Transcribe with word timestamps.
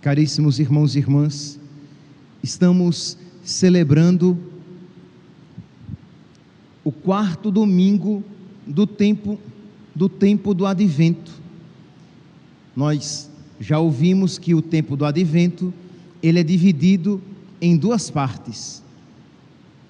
Caríssimos 0.00 0.58
irmãos 0.58 0.94
e 0.94 0.98
irmãs, 0.98 1.60
estamos 2.42 3.18
celebrando 3.44 4.38
o 6.82 6.90
quarto 6.90 7.50
domingo 7.50 8.24
do 8.66 8.86
tempo 8.86 9.38
do 9.94 10.08
tempo 10.08 10.54
do 10.54 10.64
advento. 10.64 11.32
Nós 12.74 13.28
já 13.60 13.78
ouvimos 13.78 14.38
que 14.38 14.54
o 14.54 14.62
tempo 14.62 14.96
do 14.96 15.04
advento, 15.04 15.74
ele 16.22 16.38
é 16.38 16.42
dividido 16.44 17.20
em 17.60 17.76
duas 17.76 18.08
partes. 18.08 18.82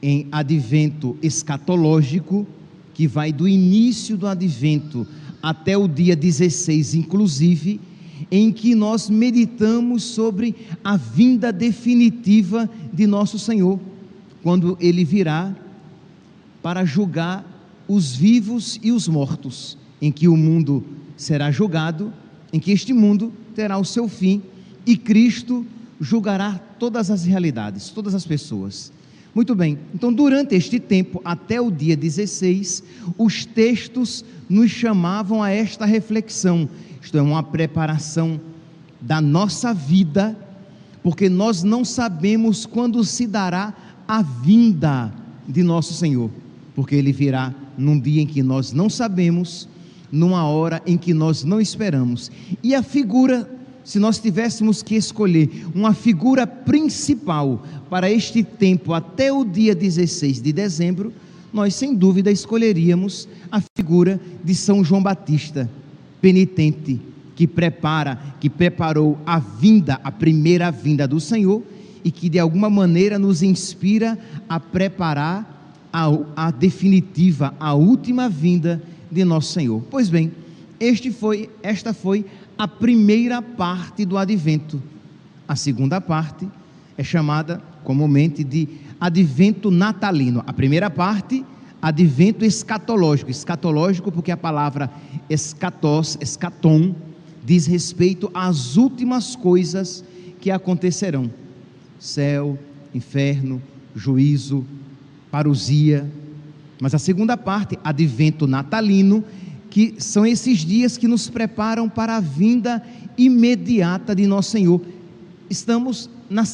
Em 0.03 0.26
advento 0.32 1.16
escatológico, 1.22 2.47
que 2.94 3.06
vai 3.06 3.32
do 3.32 3.47
início 3.47 4.16
do 4.16 4.26
advento 4.26 5.06
até 5.42 5.76
o 5.76 5.87
dia 5.87 6.16
16 6.16 6.94
inclusive, 6.94 7.81
em 8.30 8.50
que 8.52 8.74
nós 8.74 9.08
meditamos 9.08 10.02
sobre 10.02 10.54
a 10.82 10.96
vinda 10.96 11.52
definitiva 11.52 12.68
de 12.92 13.06
nosso 13.06 13.38
Senhor, 13.38 13.78
quando 14.42 14.76
ele 14.80 15.04
virá 15.04 15.54
para 16.62 16.84
julgar 16.84 17.44
os 17.86 18.14
vivos 18.14 18.78
e 18.82 18.92
os 18.92 19.08
mortos, 19.08 19.78
em 20.00 20.12
que 20.12 20.28
o 20.28 20.36
mundo 20.36 20.84
será 21.16 21.50
julgado, 21.50 22.12
em 22.52 22.60
que 22.60 22.70
este 22.70 22.92
mundo 22.92 23.32
terá 23.54 23.78
o 23.78 23.84
seu 23.84 24.08
fim 24.08 24.42
e 24.86 24.96
Cristo 24.96 25.66
julgará 26.00 26.58
todas 26.78 27.10
as 27.10 27.24
realidades, 27.24 27.90
todas 27.90 28.14
as 28.14 28.26
pessoas. 28.26 28.92
Muito 29.34 29.54
bem, 29.54 29.78
então 29.94 30.12
durante 30.12 30.54
este 30.54 30.80
tempo, 30.80 31.20
até 31.24 31.60
o 31.60 31.70
dia 31.70 31.96
16, 31.96 32.82
os 33.16 33.44
textos 33.44 34.24
nos 34.48 34.70
chamavam 34.70 35.42
a 35.42 35.50
esta 35.50 35.84
reflexão, 35.84 36.68
isto 37.00 37.16
é, 37.16 37.22
uma 37.22 37.42
preparação 37.42 38.40
da 39.00 39.20
nossa 39.20 39.72
vida, 39.72 40.36
porque 41.02 41.28
nós 41.28 41.62
não 41.62 41.84
sabemos 41.84 42.66
quando 42.66 43.04
se 43.04 43.26
dará 43.26 43.74
a 44.06 44.22
vinda 44.22 45.12
de 45.46 45.62
nosso 45.62 45.94
Senhor, 45.94 46.30
porque 46.74 46.94
Ele 46.96 47.12
virá 47.12 47.54
num 47.76 47.98
dia 47.98 48.22
em 48.22 48.26
que 48.26 48.42
nós 48.42 48.72
não 48.72 48.90
sabemos, 48.90 49.68
numa 50.10 50.44
hora 50.44 50.82
em 50.86 50.96
que 50.96 51.14
nós 51.14 51.44
não 51.44 51.60
esperamos. 51.60 52.30
E 52.62 52.74
a 52.74 52.82
figura, 52.82 53.48
se 53.88 53.99
nós 53.99 54.19
tivéssemos 54.19 54.82
que 54.82 54.97
escolher 54.97 55.66
uma 55.75 55.94
figura 55.94 56.47
principal 56.47 57.65
para 57.88 58.10
este 58.10 58.43
tempo 58.43 58.93
até 58.93 59.32
o 59.32 59.43
dia 59.43 59.75
16 59.75 60.43
de 60.43 60.53
dezembro, 60.53 61.10
nós 61.50 61.75
sem 61.75 61.94
dúvida 61.94 62.31
escolheríamos 62.31 63.26
a 63.50 63.62
figura 63.75 64.21
de 64.44 64.54
São 64.54 64.84
João 64.84 65.03
Batista, 65.03 65.71
penitente, 66.21 67.00
que 67.34 67.47
prepara, 67.47 68.21
que 68.38 68.50
preparou 68.50 69.16
a 69.25 69.38
vinda, 69.38 69.99
a 70.05 70.12
primeira 70.12 70.70
vinda 70.70 71.09
do 71.09 71.19
Senhor 71.19 71.62
e 72.05 72.10
que 72.10 72.28
de 72.28 72.38
alguma 72.38 72.69
maneira 72.69 73.19
nos 73.19 73.43
inspira 73.43 74.19
a 74.47 74.60
preparar 74.60 75.72
a, 75.91 76.10
a 76.37 76.50
definitiva, 76.50 77.55
a 77.59 77.72
última 77.72 78.28
vinda 78.28 78.82
de 79.10 79.25
nosso 79.25 79.55
Senhor. 79.55 79.82
Pois 79.91 80.10
bem, 80.10 80.31
este 80.78 81.10
foi, 81.10 81.49
esta 81.62 81.94
foi 81.94 82.26
a 82.58 82.66
primeira 82.66 83.41
parte 83.41 84.04
do 84.04 84.19
advento. 84.19 84.82
A 85.46 85.54
segunda 85.54 86.00
parte 86.00 86.48
é 86.96 87.04
chamada 87.04 87.62
comumente 87.84 88.42
de 88.42 88.69
advento 89.00 89.70
natalino. 89.70 90.42
A 90.44 90.52
primeira 90.52 90.91
parte, 90.91 91.44
advento 91.80 92.44
escatológico. 92.44 93.30
Escatológico 93.30 94.10
porque 94.10 94.32
a 94.32 94.36
palavra 94.36 94.91
escatos, 95.30 96.19
escaton, 96.20 96.94
diz 97.44 97.66
respeito 97.66 98.28
às 98.34 98.76
últimas 98.76 99.36
coisas 99.36 100.04
que 100.40 100.50
acontecerão: 100.50 101.30
céu, 101.98 102.58
inferno, 102.92 103.62
juízo, 103.94 104.66
parousia. 105.31 106.10
Mas 106.81 106.94
a 106.94 106.99
segunda 106.99 107.37
parte, 107.37 107.78
advento 107.82 108.46
natalino, 108.46 109.25
que 109.70 109.94
são 109.99 110.25
esses 110.25 110.59
dias 110.61 110.97
que 110.97 111.06
nos 111.09 111.29
preparam 111.29 111.88
para 111.88 112.17
a 112.17 112.20
vinda 112.20 112.82
imediata 113.17 114.15
de 114.15 114.26
nosso 114.26 114.50
Senhor. 114.53 114.81
Estamos 115.50 116.09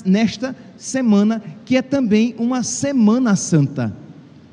nesta 0.05 0.55
semana, 0.77 1.43
que 1.65 1.77
é 1.77 1.83
também 1.83 2.35
uma 2.39 2.63
Semana 2.63 3.37
Santa. 3.37 3.95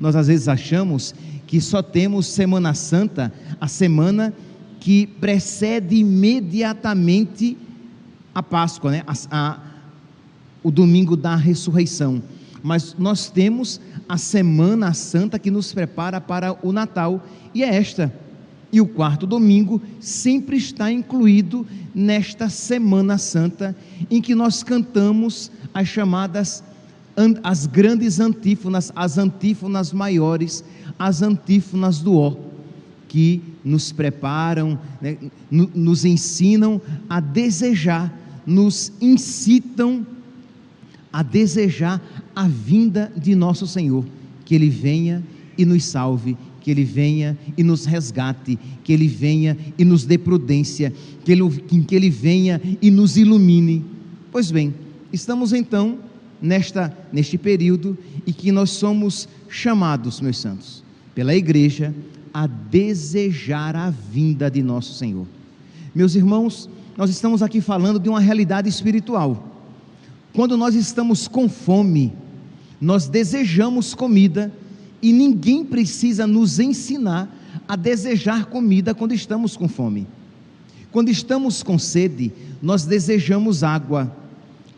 Nós 0.00 0.16
às 0.16 0.26
vezes 0.26 0.48
achamos 0.48 1.14
que 1.46 1.60
só 1.60 1.82
temos 1.82 2.26
Semana 2.26 2.74
Santa, 2.74 3.32
a 3.60 3.68
semana 3.68 4.32
que 4.80 5.06
precede 5.06 5.96
imediatamente 5.96 7.56
a 8.34 8.42
Páscoa, 8.42 8.90
né? 8.90 9.02
A- 9.06 9.14
a- 9.30 9.60
o 10.62 10.70
domingo 10.70 11.16
da 11.16 11.36
ressurreição. 11.36 12.22
Mas 12.62 12.94
nós 12.98 13.28
temos 13.30 13.80
a 14.08 14.16
Semana 14.16 14.92
Santa 14.94 15.38
que 15.38 15.50
nos 15.50 15.72
prepara 15.72 16.20
para 16.20 16.56
o 16.66 16.72
Natal, 16.72 17.24
e 17.54 17.62
é 17.62 17.74
esta. 17.76 18.12
E 18.72 18.80
o 18.80 18.86
quarto 18.86 19.26
domingo 19.26 19.82
sempre 20.00 20.56
está 20.56 20.90
incluído 20.90 21.66
nesta 21.94 22.48
Semana 22.48 23.18
Santa, 23.18 23.76
em 24.10 24.20
que 24.20 24.34
nós 24.34 24.62
cantamos 24.62 25.52
as 25.74 25.86
chamadas 25.86 26.64
as 27.42 27.66
grandes 27.66 28.18
antífonas, 28.20 28.90
as 28.96 29.18
antífonas 29.18 29.92
maiores, 29.92 30.64
as 30.98 31.22
antífonas 31.22 31.98
do 31.98 32.16
ó, 32.16 32.34
que 33.08 33.42
nos 33.64 33.92
preparam, 33.92 34.78
né, 35.00 35.18
nos 35.50 36.04
ensinam 36.04 36.80
a 37.08 37.20
desejar, 37.20 38.12
nos 38.46 38.92
incitam 39.00 40.06
a 41.12 41.22
desejar 41.22 42.00
a 42.34 42.48
vinda 42.48 43.12
de 43.14 43.34
nosso 43.34 43.66
Senhor, 43.66 44.04
que 44.44 44.54
Ele 44.54 44.70
venha 44.70 45.22
e 45.58 45.66
nos 45.66 45.84
salve, 45.84 46.36
que 46.62 46.70
Ele 46.70 46.84
venha 46.84 47.36
e 47.56 47.62
nos 47.62 47.84
resgate, 47.84 48.58
que 48.84 48.92
Ele 48.92 49.08
venha 49.08 49.56
e 49.76 49.84
nos 49.84 50.04
dê 50.04 50.16
prudência, 50.16 50.92
que 51.24 51.32
Ele, 51.32 51.50
que 51.86 51.94
ele 51.94 52.08
venha 52.08 52.60
e 52.80 52.90
nos 52.90 53.16
ilumine. 53.16 53.84
Pois 54.30 54.50
bem, 54.50 54.72
estamos 55.12 55.52
então 55.52 55.98
nesta, 56.40 56.96
neste 57.12 57.36
período 57.36 57.98
e 58.26 58.32
que 58.32 58.52
nós 58.52 58.70
somos 58.70 59.28
chamados, 59.48 60.20
meus 60.20 60.38
santos, 60.38 60.82
pela 61.14 61.34
igreja 61.34 61.94
a 62.32 62.46
desejar 62.46 63.76
a 63.76 63.90
vinda 63.90 64.50
de 64.50 64.62
nosso 64.62 64.94
Senhor. 64.94 65.26
Meus 65.94 66.14
irmãos, 66.14 66.70
nós 66.96 67.10
estamos 67.10 67.42
aqui 67.42 67.60
falando 67.60 67.98
de 67.98 68.08
uma 68.08 68.20
realidade 68.20 68.68
espiritual. 68.68 69.48
Quando 70.32 70.56
nós 70.56 70.74
estamos 70.74 71.28
com 71.28 71.48
fome, 71.48 72.12
nós 72.80 73.06
desejamos 73.06 73.94
comida 73.94 74.50
e 75.02 75.12
ninguém 75.12 75.64
precisa 75.64 76.26
nos 76.26 76.60
ensinar 76.60 77.28
a 77.66 77.74
desejar 77.74 78.46
comida 78.46 78.94
quando 78.94 79.12
estamos 79.12 79.56
com 79.56 79.68
fome. 79.68 80.06
Quando 80.92 81.08
estamos 81.08 81.62
com 81.62 81.78
sede, 81.78 82.32
nós 82.62 82.84
desejamos 82.84 83.64
água. 83.64 84.14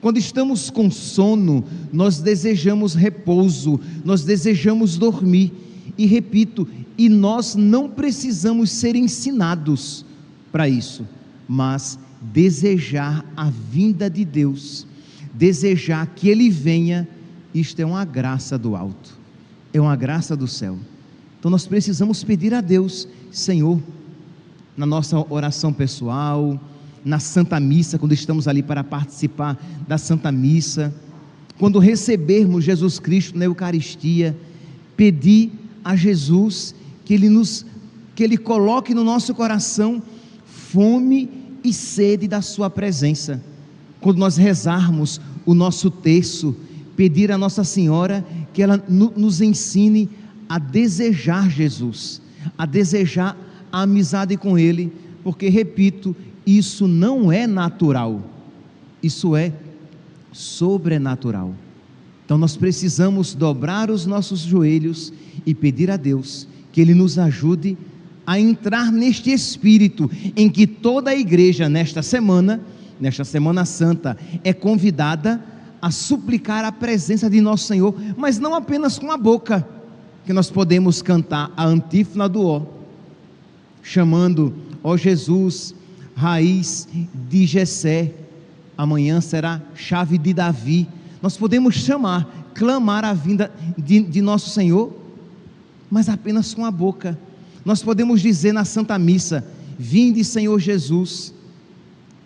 Quando 0.00 0.18
estamos 0.18 0.70
com 0.70 0.90
sono, 0.90 1.64
nós 1.92 2.20
desejamos 2.20 2.94
repouso, 2.94 3.80
nós 4.04 4.24
desejamos 4.24 4.96
dormir. 4.96 5.52
E 5.98 6.06
repito, 6.06 6.66
e 6.96 7.08
nós 7.08 7.54
não 7.54 7.88
precisamos 7.88 8.70
ser 8.70 8.96
ensinados 8.96 10.04
para 10.52 10.68
isso, 10.68 11.06
mas 11.48 11.98
desejar 12.20 13.24
a 13.36 13.50
vinda 13.50 14.08
de 14.08 14.24
Deus, 14.24 14.86
desejar 15.34 16.06
que 16.06 16.28
Ele 16.28 16.48
venha, 16.48 17.08
isto 17.52 17.80
é 17.80 17.84
uma 17.84 18.04
graça 18.04 18.56
do 18.56 18.76
alto, 18.76 19.13
é 19.74 19.80
uma 19.80 19.96
graça 19.96 20.36
do 20.36 20.46
céu. 20.46 20.78
Então 21.38 21.50
nós 21.50 21.66
precisamos 21.66 22.22
pedir 22.22 22.54
a 22.54 22.60
Deus, 22.60 23.08
Senhor, 23.30 23.80
na 24.76 24.86
nossa 24.86 25.18
oração 25.28 25.72
pessoal, 25.72 26.58
na 27.04 27.18
Santa 27.18 27.58
Missa, 27.58 27.98
quando 27.98 28.12
estamos 28.12 28.48
ali 28.48 28.62
para 28.62 28.82
participar 28.84 29.60
da 29.86 29.98
Santa 29.98 30.30
Missa, 30.32 30.94
quando 31.58 31.78
recebermos 31.78 32.64
Jesus 32.64 32.98
Cristo 32.98 33.36
na 33.36 33.44
Eucaristia, 33.44 34.36
pedir 34.96 35.52
a 35.84 35.94
Jesus 35.96 36.74
que 37.04 37.12
Ele 37.12 37.28
nos, 37.28 37.66
que 38.14 38.22
Ele 38.22 38.36
coloque 38.36 38.94
no 38.94 39.04
nosso 39.04 39.34
coração 39.34 40.02
fome 40.46 41.28
e 41.62 41.72
sede 41.72 42.26
da 42.28 42.40
Sua 42.40 42.70
presença. 42.70 43.42
Quando 44.00 44.18
nós 44.18 44.36
rezarmos 44.36 45.20
o 45.44 45.52
nosso 45.52 45.90
terço, 45.90 46.56
pedir 46.96 47.30
a 47.32 47.38
Nossa 47.38 47.64
Senhora 47.64 48.24
que 48.52 48.62
ela 48.62 48.82
nos 48.88 49.40
ensine 49.40 50.08
a 50.48 50.58
desejar 50.58 51.50
Jesus, 51.50 52.20
a 52.56 52.66
desejar 52.66 53.36
a 53.72 53.82
amizade 53.82 54.36
com 54.36 54.58
Ele, 54.58 54.92
porque, 55.22 55.48
repito, 55.48 56.14
isso 56.46 56.86
não 56.86 57.32
é 57.32 57.46
natural, 57.46 58.22
isso 59.02 59.34
é 59.34 59.52
sobrenatural. 60.32 61.54
Então 62.24 62.38
nós 62.38 62.56
precisamos 62.56 63.34
dobrar 63.34 63.90
os 63.90 64.06
nossos 64.06 64.40
joelhos 64.40 65.12
e 65.44 65.54
pedir 65.54 65.90
a 65.90 65.96
Deus 65.96 66.46
que 66.72 66.80
Ele 66.80 66.94
nos 66.94 67.18
ajude 67.18 67.76
a 68.26 68.38
entrar 68.38 68.90
neste 68.90 69.30
espírito 69.30 70.10
em 70.34 70.48
que 70.48 70.66
toda 70.66 71.10
a 71.10 71.16
igreja, 71.16 71.68
nesta 71.68 72.02
semana, 72.02 72.60
nesta 72.98 73.24
Semana 73.24 73.64
Santa, 73.64 74.16
é 74.42 74.52
convidada 74.52 75.32
a 75.34 75.44
suplicar 75.90 76.64
a 76.64 76.72
presença 76.72 77.28
de 77.28 77.40
nosso 77.40 77.66
Senhor, 77.66 77.94
mas 78.16 78.38
não 78.38 78.54
apenas 78.54 78.98
com 78.98 79.10
a 79.10 79.16
boca, 79.16 79.66
que 80.24 80.32
nós 80.32 80.50
podemos 80.50 81.02
cantar 81.02 81.52
a 81.56 81.64
antífona 81.64 82.28
do 82.28 82.46
ó, 82.46 82.62
chamando, 83.82 84.54
ó 84.82 84.96
Jesus, 84.96 85.74
raiz 86.14 86.88
de 87.28 87.46
Jessé, 87.46 88.12
amanhã 88.76 89.20
será 89.20 89.60
chave 89.74 90.16
de 90.16 90.32
Davi. 90.32 90.88
Nós 91.20 91.36
podemos 91.36 91.74
chamar, 91.74 92.26
clamar 92.54 93.04
a 93.04 93.12
vinda 93.12 93.52
de, 93.76 94.00
de 94.00 94.22
nosso 94.22 94.50
Senhor 94.50 95.04
mas 95.94 96.08
apenas 96.08 96.52
com 96.52 96.64
a 96.64 96.72
boca. 96.72 97.16
Nós 97.64 97.80
podemos 97.80 98.20
dizer 98.20 98.52
na 98.52 98.64
Santa 98.64 98.98
Missa: 98.98 99.46
Vinde, 99.78 100.24
Senhor 100.24 100.58
Jesus, 100.58 101.32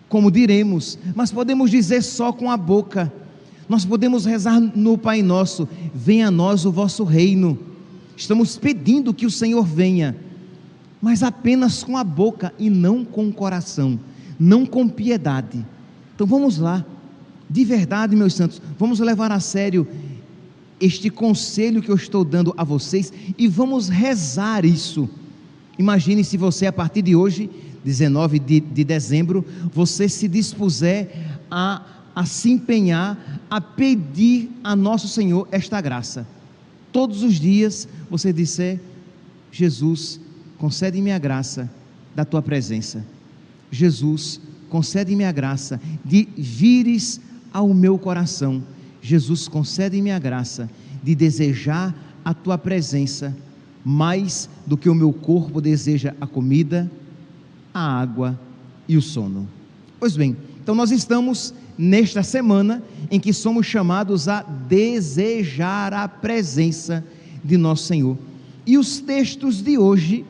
como 0.07 0.31
diremos, 0.31 0.97
mas 1.15 1.31
podemos 1.31 1.69
dizer 1.69 2.01
só 2.01 2.33
com 2.33 2.49
a 2.49 2.57
boca. 2.57 3.13
Nós 3.69 3.85
podemos 3.85 4.25
rezar 4.25 4.59
no 4.59 4.97
Pai 4.97 5.21
Nosso: 5.21 5.69
Venha 5.93 6.29
a 6.29 6.31
nós 6.31 6.65
o 6.65 6.71
vosso 6.71 7.03
reino. 7.03 7.57
Estamos 8.17 8.57
pedindo 8.57 9.13
que 9.13 9.27
o 9.27 9.31
Senhor 9.31 9.63
venha, 9.63 10.17
mas 10.99 11.21
apenas 11.21 11.83
com 11.83 11.95
a 11.95 12.03
boca 12.03 12.51
e 12.57 12.69
não 12.69 13.05
com 13.05 13.29
o 13.29 13.31
coração, 13.31 13.99
não 14.39 14.65
com 14.65 14.89
piedade. 14.89 15.63
Então 16.15 16.25
vamos 16.25 16.57
lá, 16.57 16.83
de 17.49 17.63
verdade, 17.63 18.15
meus 18.15 18.33
santos, 18.33 18.61
vamos 18.77 18.99
levar 18.99 19.31
a 19.31 19.39
sério 19.39 19.87
este 20.81 21.09
conselho 21.09 21.81
que 21.81 21.89
eu 21.89 21.95
estou 21.95 22.25
dando 22.25 22.53
a 22.57 22.63
vocês 22.63 23.13
e 23.37 23.47
vamos 23.47 23.87
rezar 23.87 24.65
isso. 24.65 25.07
Imagine 25.77 26.23
se 26.23 26.35
você, 26.35 26.65
a 26.65 26.73
partir 26.73 27.01
de 27.01 27.15
hoje, 27.15 27.49
19 27.85 28.39
de, 28.39 28.59
de 28.59 28.83
dezembro, 28.83 29.45
você 29.73 30.09
se 30.09 30.27
dispuser 30.27 31.39
a, 31.49 31.81
a 32.19 32.25
se 32.25 32.51
empenhar, 32.51 33.17
a 33.49 33.61
pedir 33.61 34.51
a 34.61 34.75
nosso 34.75 35.07
Senhor 35.07 35.47
esta 35.51 35.79
graça. 35.79 36.27
Todos 36.91 37.23
os 37.23 37.35
dias 37.35 37.87
você 38.09 38.33
disser: 38.33 38.81
Jesus, 39.49 40.19
concede-me 40.57 41.13
a 41.13 41.17
graça 41.17 41.71
da 42.13 42.25
tua 42.25 42.41
presença. 42.41 43.05
Jesus, 43.71 44.41
concede-me 44.67 45.23
a 45.23 45.31
graça 45.31 45.79
de 46.03 46.27
vires 46.35 47.21
ao 47.53 47.73
meu 47.73 47.97
coração 47.97 48.61
Jesus, 49.01 49.47
concede-me 49.47 50.11
a 50.11 50.19
graça 50.19 50.69
de 51.01 51.15
desejar 51.15 51.95
a 52.23 52.33
tua 52.33 52.57
presença 52.57 53.35
mais 53.83 54.49
do 54.67 54.77
que 54.77 54.89
o 54.89 54.95
meu 54.95 55.13
corpo 55.13 55.61
deseja 55.61 56.13
a 56.19 56.27
comida, 56.27 56.91
a 57.73 57.79
água 57.79 58.39
e 58.87 58.97
o 58.97 59.01
sono. 59.01 59.47
Pois 59.99 60.17
bem, 60.17 60.35
então 60.61 60.75
nós 60.75 60.91
estamos 60.91 61.53
nesta 61.81 62.21
semana 62.21 62.83
em 63.09 63.17
que 63.17 63.31
somos 63.31 63.65
chamados 63.65 64.27
a 64.27 64.41
desejar 64.41 65.93
a 65.93 66.09
presença 66.09 67.05
de 67.41 67.55
nosso 67.55 67.85
Senhor. 67.85 68.17
E 68.67 68.77
os 68.77 68.99
textos 68.99 69.61
de 69.61 69.77
hoje 69.77 70.25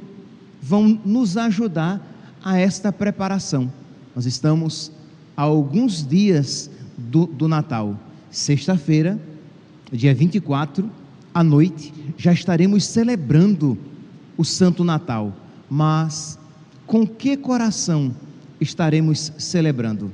vão 0.62 1.02
nos 1.04 1.38
ajudar 1.38 2.06
a 2.44 2.60
esta 2.60 2.92
preparação. 2.94 3.74
Nós 4.16 4.28
estamos 4.28 4.92
a 5.36 5.42
alguns 5.42 6.08
dias 6.08 6.70
do, 6.96 7.26
do 7.26 7.48
Natal 7.48 8.00
sexta-feira, 8.30 9.20
dia 9.92 10.14
24, 10.14 10.88
à 11.34 11.44
noite, 11.44 11.92
já 12.16 12.32
estaremos 12.32 12.86
celebrando 12.86 13.76
o 14.38 14.46
Santo 14.46 14.84
Natal. 14.84 15.34
Mas 15.68 16.38
com 16.86 17.08
que 17.08 17.36
coração 17.36 18.14
estaremos 18.62 19.34
celebrando? 19.40 20.12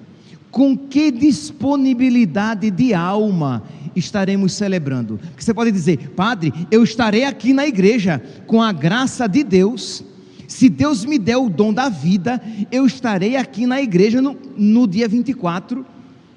Com 0.55 0.77
que 0.77 1.11
disponibilidade 1.11 2.71
de 2.71 2.93
alma 2.93 3.61
estaremos 3.93 4.53
celebrando? 4.53 5.19
Você 5.37 5.53
pode 5.53 5.69
dizer, 5.69 6.11
Padre, 6.11 6.53
eu 6.71 6.81
estarei 6.81 7.25
aqui 7.25 7.51
na 7.51 7.67
igreja 7.67 8.23
com 8.47 8.61
a 8.61 8.71
graça 8.71 9.27
de 9.27 9.43
Deus. 9.43 10.01
Se 10.47 10.69
Deus 10.69 11.03
me 11.03 11.19
der 11.19 11.35
o 11.35 11.49
dom 11.49 11.73
da 11.73 11.89
vida, 11.89 12.41
eu 12.71 12.85
estarei 12.85 13.35
aqui 13.35 13.65
na 13.65 13.81
igreja 13.81 14.21
no, 14.21 14.37
no 14.55 14.87
dia 14.87 15.09
24 15.09 15.85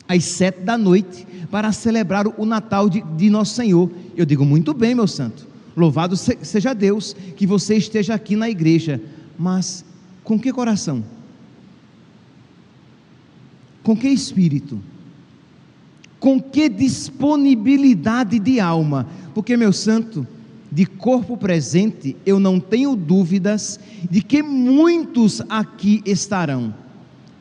às 0.09 0.25
sete 0.25 0.63
da 0.63 0.77
noite, 0.77 1.25
para 1.49 1.71
celebrar 1.71 2.27
o 2.27 2.45
Natal 2.45 2.91
de, 2.91 3.01
de 3.17 3.31
nosso 3.31 3.55
Senhor. 3.55 3.89
Eu 4.17 4.27
digo, 4.27 4.45
muito 4.45 4.75
bem, 4.75 4.97
meu 4.97 5.07
santo, 5.07 5.47
louvado 5.77 6.17
seja 6.17 6.75
Deus 6.75 7.15
que 7.37 7.47
você 7.47 7.77
esteja 7.77 8.15
aqui 8.15 8.35
na 8.35 8.51
igreja, 8.51 9.01
mas 9.39 9.85
com 10.25 10.37
que 10.37 10.53
coração? 10.53 11.05
Com 13.89 13.97
que 13.97 14.07
espírito? 14.07 14.79
Com 16.21 16.39
que 16.39 16.69
disponibilidade 16.69 18.39
de 18.39 18.61
alma? 18.61 19.07
Porque, 19.35 19.57
meu 19.57 19.73
santo, 19.73 20.27
de 20.71 20.85
corpo 20.85 21.39
presente, 21.39 22.15
eu 22.27 22.39
não 22.39 22.61
tenho 22.61 22.95
dúvidas 22.95 23.81
de 24.11 24.21
que 24.21 24.43
muitos 24.43 25.41
aqui 25.49 26.03
estarão 26.05 26.75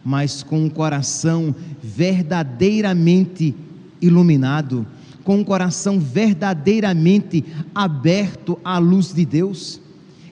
mas 0.06 0.42
com 0.42 0.64
um 0.64 0.70
coração 0.70 1.54
verdadeiramente 1.84 3.54
iluminado, 4.02 4.88
com 5.26 5.40
um 5.40 5.44
coração 5.44 6.00
verdadeiramente 6.00 7.44
aberto 7.76 8.58
à 8.64 8.78
luz 8.78 9.14
de 9.14 9.26
Deus, 9.26 9.82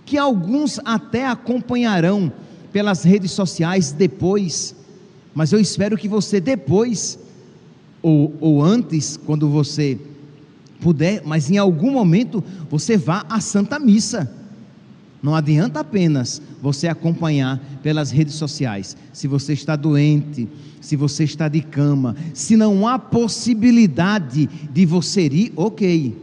que 0.05 0.17
alguns 0.17 0.79
até 0.85 1.25
acompanharão 1.27 2.31
pelas 2.71 3.03
redes 3.03 3.31
sociais 3.31 3.91
depois, 3.91 4.73
mas 5.35 5.51
eu 5.51 5.59
espero 5.59 5.97
que 5.97 6.07
você 6.07 6.39
depois, 6.39 7.19
ou, 8.01 8.33
ou 8.39 8.63
antes, 8.63 9.17
quando 9.17 9.49
você 9.49 9.99
puder, 10.79 11.21
mas 11.25 11.51
em 11.51 11.57
algum 11.57 11.91
momento 11.91 12.41
você 12.69 12.95
vá 12.95 13.25
à 13.29 13.41
Santa 13.41 13.77
Missa. 13.77 14.31
Não 15.21 15.35
adianta 15.35 15.81
apenas 15.81 16.41
você 16.61 16.87
acompanhar 16.87 17.59
pelas 17.83 18.11
redes 18.11 18.35
sociais. 18.35 18.95
Se 19.11 19.27
você 19.27 19.53
está 19.53 19.75
doente, 19.75 20.47
se 20.79 20.95
você 20.95 21.25
está 21.25 21.49
de 21.49 21.61
cama, 21.61 22.15
se 22.33 22.55
não 22.55 22.87
há 22.87 22.97
possibilidade 22.97 24.47
de 24.71 24.85
você 24.85 25.27
ir, 25.27 25.51
ok. 25.55 26.15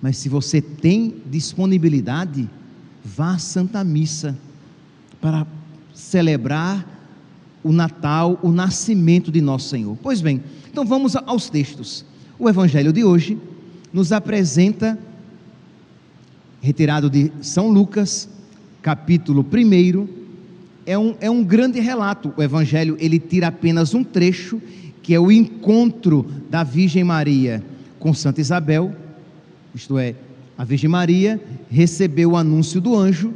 Mas 0.00 0.16
se 0.16 0.28
você 0.28 0.62
tem 0.62 1.16
disponibilidade, 1.26 2.48
vá 3.04 3.34
à 3.34 3.38
Santa 3.38 3.82
Missa 3.84 4.38
para 5.20 5.46
celebrar 5.92 6.97
o 7.62 7.72
Natal, 7.72 8.38
o 8.42 8.50
nascimento 8.50 9.30
de 9.30 9.40
nosso 9.40 9.68
Senhor. 9.68 9.96
Pois 10.02 10.20
bem, 10.20 10.42
então 10.70 10.84
vamos 10.84 11.16
aos 11.16 11.50
textos. 11.50 12.04
O 12.38 12.48
Evangelho 12.48 12.92
de 12.92 13.04
hoje 13.04 13.38
nos 13.92 14.12
apresenta, 14.12 14.98
retirado 16.60 17.10
de 17.10 17.32
São 17.40 17.68
Lucas, 17.70 18.28
capítulo 18.80 19.44
1, 19.44 20.08
é 20.86 20.98
um, 20.98 21.14
é 21.20 21.30
um 21.30 21.42
grande 21.42 21.80
relato. 21.80 22.32
O 22.36 22.42
Evangelho 22.42 22.96
ele 23.00 23.18
tira 23.18 23.48
apenas 23.48 23.94
um 23.94 24.04
trecho, 24.04 24.60
que 25.02 25.14
é 25.14 25.20
o 25.20 25.32
encontro 25.32 26.26
da 26.48 26.62
Virgem 26.62 27.04
Maria 27.04 27.62
com 27.98 28.14
Santa 28.14 28.40
Isabel, 28.40 28.94
isto 29.74 29.98
é, 29.98 30.14
a 30.56 30.64
Virgem 30.64 30.90
Maria 30.90 31.40
recebeu 31.70 32.32
o 32.32 32.36
anúncio 32.36 32.80
do 32.80 32.96
anjo, 32.96 33.32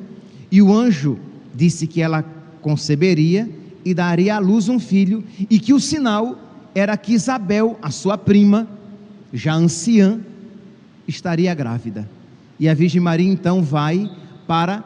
e 0.50 0.60
o 0.60 0.72
anjo 0.72 1.18
disse 1.54 1.86
que 1.86 2.00
ela 2.00 2.22
conceberia 2.60 3.48
e 3.84 3.94
daria 3.94 4.36
à 4.36 4.38
luz 4.38 4.68
um 4.68 4.78
filho, 4.78 5.24
e 5.50 5.58
que 5.58 5.72
o 5.72 5.80
sinal 5.80 6.38
era 6.74 6.96
que 6.96 7.12
Isabel, 7.12 7.78
a 7.82 7.90
sua 7.90 8.16
prima, 8.16 8.68
já 9.32 9.54
anciã, 9.54 10.20
estaria 11.06 11.54
grávida. 11.54 12.08
E 12.58 12.68
a 12.68 12.74
Virgem 12.74 13.00
Maria 13.00 13.30
então 13.30 13.62
vai 13.62 14.10
para 14.46 14.84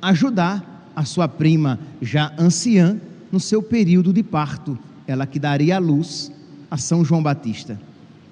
ajudar 0.00 0.90
a 0.94 1.04
sua 1.04 1.28
prima, 1.28 1.78
já 2.00 2.32
anciã, 2.38 2.98
no 3.30 3.40
seu 3.40 3.62
período 3.62 4.12
de 4.12 4.22
parto, 4.22 4.78
ela 5.06 5.26
que 5.26 5.38
daria 5.38 5.76
à 5.76 5.78
luz 5.78 6.30
a 6.70 6.76
São 6.76 7.04
João 7.04 7.22
Batista. 7.22 7.80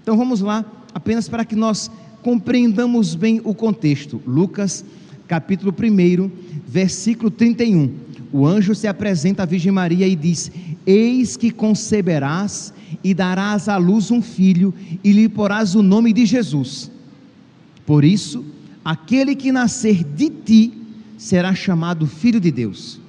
Então 0.03 0.17
vamos 0.17 0.41
lá, 0.41 0.65
apenas 0.95 1.29
para 1.29 1.45
que 1.45 1.57
nós 1.57 1.91
compreendamos 2.23 3.15
bem 3.15 3.41
o 3.45 3.55
contexto. 3.55 4.21
Lucas, 4.27 4.85
capítulo 5.27 5.73
1, 5.73 6.31
versículo 6.67 7.31
31. 7.31 8.10
O 8.33 8.47
anjo 8.47 8.75
se 8.75 8.87
apresenta 8.87 9.43
à 9.43 9.47
Virgem 9.47 9.73
Maria 9.73 10.07
e 10.07 10.15
diz: 10.15 10.51
Eis 10.87 11.37
que 11.37 11.51
conceberás 11.51 12.73
e 13.03 13.13
darás 13.13 13.69
à 13.69 13.77
luz 13.77 14.11
um 14.11 14.23
filho, 14.23 14.73
e 15.03 15.13
lhe 15.13 15.29
porás 15.29 15.75
o 15.75 15.83
nome 15.83 16.13
de 16.13 16.25
Jesus. 16.27 16.91
Por 17.85 18.05
isso, 18.05 18.45
aquele 18.85 19.35
que 19.35 19.51
nascer 19.51 20.05
de 20.05 20.31
ti 20.31 20.73
será 21.19 21.55
chamado 21.55 22.07
Filho 22.07 22.41
de 22.41 22.51
Deus. 22.51 23.01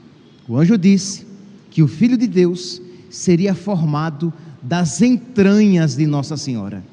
O 0.48 0.58
anjo 0.58 0.78
disse 0.78 1.26
que 1.70 1.84
o 1.84 1.88
Filho 1.88 2.18
de 2.18 2.28
Deus 2.28 2.82
seria 3.10 3.54
formado 3.54 4.34
das 4.62 5.02
entranhas 5.02 5.96
de 5.96 6.06
Nossa 6.06 6.36
Senhora. 6.36 6.84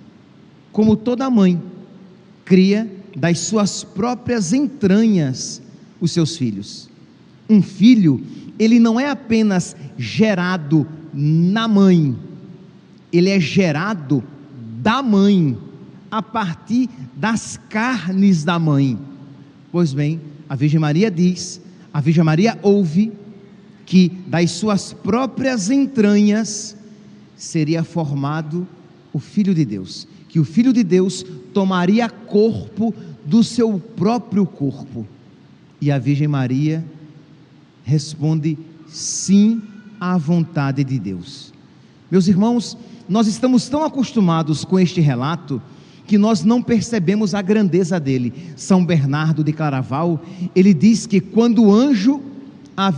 Como 0.70 0.96
toda 0.96 1.30
mãe, 1.30 1.60
cria 2.44 2.90
das 3.16 3.40
suas 3.40 3.82
próprias 3.82 4.52
entranhas 4.52 5.60
os 6.00 6.12
seus 6.12 6.36
filhos. 6.36 6.88
Um 7.48 7.62
filho, 7.62 8.20
ele 8.58 8.78
não 8.78 8.98
é 8.98 9.08
apenas 9.08 9.74
gerado 9.96 10.86
na 11.12 11.66
mãe, 11.66 12.16
ele 13.12 13.30
é 13.30 13.40
gerado 13.40 14.22
da 14.82 15.02
mãe 15.02 15.56
a 16.10 16.22
partir 16.22 16.88
das 17.16 17.58
carnes 17.68 18.44
da 18.44 18.58
mãe. 18.58 18.98
Pois 19.72 19.92
bem, 19.92 20.20
a 20.48 20.54
Virgem 20.54 20.80
Maria 20.80 21.10
diz, 21.10 21.60
a 21.92 22.00
Virgem 22.00 22.24
Maria 22.24 22.58
ouve 22.62 23.12
que 23.84 24.10
das 24.26 24.50
suas 24.50 24.92
próprias 24.92 25.70
entranhas 25.70 26.76
seria 27.36 27.82
formado 27.82 28.66
o 29.12 29.18
Filho 29.18 29.54
de 29.54 29.64
Deus, 29.64 30.06
que 30.28 30.38
o 30.38 30.44
Filho 30.44 30.72
de 30.72 30.84
Deus 30.84 31.24
tomaria 31.54 32.08
corpo 32.08 32.94
do 33.24 33.42
seu 33.42 33.78
próprio 33.96 34.44
corpo. 34.44 35.06
E 35.80 35.90
a 35.90 35.98
Virgem 35.98 36.28
Maria 36.28 36.84
responde 37.88 38.58
sim 38.86 39.62
à 39.98 40.18
vontade 40.18 40.84
de 40.84 40.98
Deus. 40.98 41.54
Meus 42.10 42.28
irmãos, 42.28 42.76
nós 43.08 43.26
estamos 43.26 43.66
tão 43.66 43.82
acostumados 43.82 44.62
com 44.62 44.78
este 44.78 45.00
relato 45.00 45.60
que 46.06 46.18
nós 46.18 46.44
não 46.44 46.62
percebemos 46.62 47.34
a 47.34 47.40
grandeza 47.40 47.98
dele. 47.98 48.32
São 48.56 48.84
Bernardo 48.84 49.42
de 49.42 49.54
Claraval, 49.54 50.22
ele 50.54 50.74
diz 50.74 51.06
que 51.06 51.18
quando 51.18 51.64
o 51.64 51.72
anjo 51.72 52.20
a, 52.76 52.92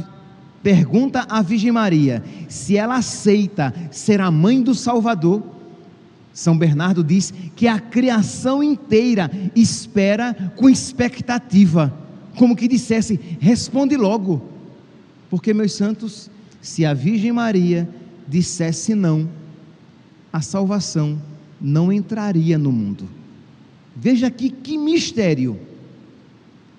pergunta 0.60 1.24
à 1.28 1.40
Virgem 1.40 1.72
Maria 1.72 2.22
se 2.48 2.76
ela 2.76 2.96
aceita 2.96 3.72
ser 3.92 4.20
a 4.20 4.30
mãe 4.30 4.60
do 4.60 4.74
Salvador, 4.74 5.40
São 6.32 6.58
Bernardo 6.58 7.04
diz 7.04 7.32
que 7.54 7.68
a 7.68 7.78
criação 7.78 8.60
inteira 8.60 9.30
espera 9.54 10.52
com 10.56 10.68
expectativa, 10.68 11.94
como 12.36 12.56
que 12.56 12.66
dissesse: 12.66 13.18
responde 13.40 13.96
logo, 13.96 14.50
porque, 15.30 15.54
meus 15.54 15.72
santos, 15.72 16.28
se 16.60 16.84
a 16.84 16.92
Virgem 16.92 17.32
Maria 17.32 17.88
dissesse 18.26 18.94
não, 18.94 19.28
a 20.32 20.40
salvação 20.40 21.20
não 21.60 21.92
entraria 21.92 22.58
no 22.58 22.72
mundo. 22.72 23.08
Veja 23.94 24.26
aqui 24.26 24.50
que 24.50 24.76
mistério. 24.76 25.58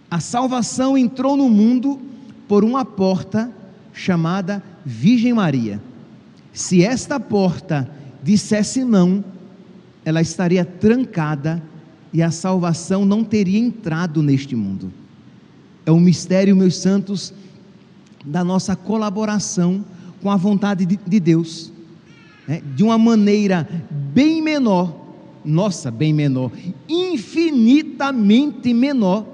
A 0.10 0.20
salvação 0.20 0.98
entrou 0.98 1.38
no 1.38 1.50
mundo 1.50 2.00
por 2.48 2.64
uma 2.64 2.84
porta 2.84 3.52
chamada 3.94 4.62
Virgem 4.86 5.34
Maria. 5.34 5.82
Se 6.52 6.84
esta 6.84 7.20
porta 7.20 7.90
dissesse 8.22 8.84
não, 8.84 9.24
ela 10.04 10.22
estaria 10.22 10.66
trancada 10.66 11.64
e 12.12 12.22
a 12.22 12.32
salvação 12.32 13.06
não 13.06 13.24
teria 13.24 13.60
entrado 13.60 14.22
neste 14.22 14.56
mundo. 14.56 14.92
É 15.86 15.92
um 15.92 16.00
mistério, 16.00 16.56
meus 16.56 16.78
santos, 16.78 17.34
da 18.26 18.44
nossa 18.44 18.76
colaboração 18.76 19.84
com 20.22 20.30
a 20.30 20.36
vontade 20.36 20.86
de, 20.86 20.98
de 20.98 21.20
Deus 21.20 21.72
né, 22.48 22.62
de 22.76 22.84
uma 22.84 22.98
maneira 22.98 23.68
bem 23.90 24.42
menor, 24.42 24.94
nossa, 25.44 25.90
bem 25.90 26.14
menor, 26.14 26.52
infinitamente 26.88 28.74
menor, 28.74 29.26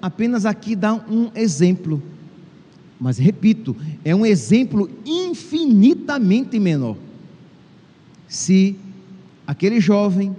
apenas 0.00 0.46
aqui 0.46 0.76
dá 0.76 0.94
um 0.94 1.30
exemplo. 1.34 2.02
Mas 2.98 3.18
repito, 3.18 3.76
é 4.04 4.14
um 4.14 4.24
exemplo 4.24 4.90
infinitamente 5.04 6.58
menor. 6.58 6.96
Se 8.28 8.76
aquele 9.46 9.80
jovem 9.80 10.36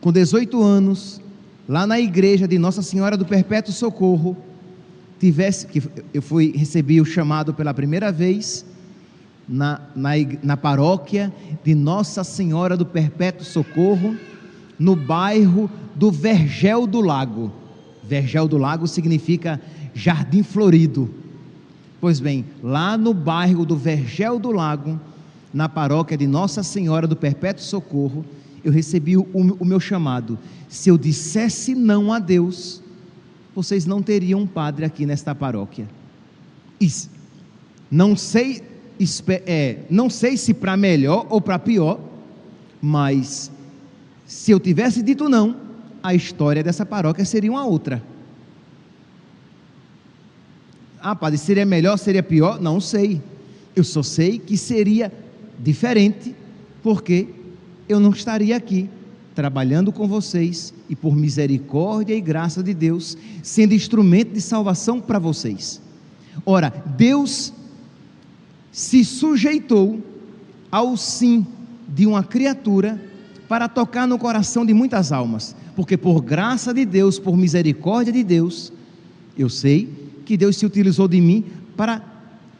com 0.00 0.12
18 0.12 0.62
anos, 0.62 1.20
lá 1.68 1.86
na 1.86 1.98
igreja 1.98 2.46
de 2.46 2.58
Nossa 2.58 2.82
Senhora 2.82 3.16
do 3.16 3.24
Perpétuo 3.24 3.72
Socorro, 3.72 4.36
tivesse 5.18 5.66
que 5.66 5.82
eu 6.12 6.22
fui 6.22 6.52
recebi 6.56 7.00
o 7.00 7.04
chamado 7.04 7.54
pela 7.54 7.72
primeira 7.72 8.10
vez, 8.12 8.64
na, 9.48 9.80
na, 9.94 10.10
na 10.42 10.56
paróquia 10.56 11.32
de 11.62 11.74
Nossa 11.74 12.24
Senhora 12.24 12.76
do 12.76 12.86
Perpétuo 12.86 13.44
Socorro, 13.44 14.16
no 14.78 14.96
bairro 14.96 15.70
do 15.94 16.10
Vergel 16.10 16.86
do 16.86 17.00
Lago. 17.00 17.52
Vergel 18.02 18.48
do 18.48 18.58
Lago 18.58 18.86
significa 18.86 19.60
jardim 19.94 20.42
florido. 20.42 21.10
Pois 22.00 22.20
bem, 22.20 22.44
lá 22.62 22.98
no 22.98 23.14
bairro 23.14 23.64
do 23.64 23.76
Vergel 23.76 24.38
do 24.38 24.50
Lago, 24.50 25.00
na 25.52 25.68
paróquia 25.68 26.16
de 26.16 26.26
Nossa 26.26 26.62
Senhora 26.62 27.06
do 27.06 27.16
Perpétuo 27.16 27.64
Socorro, 27.64 28.24
eu 28.62 28.72
recebi 28.72 29.16
o, 29.16 29.26
o 29.32 29.64
meu 29.64 29.78
chamado. 29.78 30.38
Se 30.68 30.88
eu 30.88 30.98
dissesse 30.98 31.74
não 31.74 32.12
a 32.12 32.18
Deus, 32.18 32.82
vocês 33.54 33.86
não 33.86 34.02
teriam 34.02 34.40
um 34.40 34.46
padre 34.46 34.84
aqui 34.84 35.06
nesta 35.06 35.34
paróquia. 35.34 35.88
Isso. 36.80 37.10
Não 37.90 38.16
sei 38.16 38.62
é, 39.46 39.78
não 39.90 40.08
sei 40.08 40.36
se 40.36 40.54
para 40.54 40.76
melhor 40.76 41.26
ou 41.28 41.40
para 41.40 41.58
pior, 41.58 41.98
mas 42.80 43.50
se 44.24 44.52
eu 44.52 44.60
tivesse 44.60 45.02
dito 45.02 45.28
não, 45.28 45.56
a 46.02 46.14
história 46.14 46.62
dessa 46.62 46.86
paróquia 46.86 47.24
seria 47.24 47.50
uma 47.50 47.64
outra. 47.64 48.02
Ah, 51.00 51.14
padre, 51.14 51.38
seria 51.38 51.66
melhor, 51.66 51.98
seria 51.98 52.22
pior? 52.22 52.60
Não 52.60 52.80
sei. 52.80 53.20
Eu 53.74 53.84
só 53.84 54.02
sei 54.02 54.38
que 54.38 54.56
seria 54.56 55.12
diferente, 55.58 56.34
porque 56.82 57.28
eu 57.88 58.00
não 58.00 58.10
estaria 58.10 58.56
aqui. 58.56 58.88
Trabalhando 59.34 59.90
com 59.90 60.06
vocês 60.06 60.72
e 60.88 60.94
por 60.94 61.14
misericórdia 61.14 62.14
e 62.14 62.20
graça 62.20 62.62
de 62.62 62.72
Deus, 62.72 63.16
sendo 63.42 63.74
instrumento 63.74 64.32
de 64.32 64.40
salvação 64.40 65.00
para 65.00 65.18
vocês. 65.18 65.80
Ora, 66.46 66.70
Deus 66.96 67.52
se 68.70 69.04
sujeitou 69.04 70.00
ao 70.70 70.96
sim 70.96 71.46
de 71.88 72.06
uma 72.06 72.22
criatura 72.22 73.00
para 73.48 73.68
tocar 73.68 74.06
no 74.06 74.18
coração 74.18 74.64
de 74.64 74.72
muitas 74.72 75.12
almas, 75.12 75.54
porque 75.76 75.96
por 75.96 76.20
graça 76.20 76.72
de 76.72 76.84
Deus, 76.84 77.18
por 77.18 77.36
misericórdia 77.36 78.12
de 78.12 78.24
Deus, 78.24 78.72
eu 79.36 79.48
sei 79.48 79.88
que 80.24 80.36
Deus 80.36 80.56
se 80.56 80.64
utilizou 80.64 81.06
de 81.06 81.20
mim 81.20 81.44
para 81.76 82.02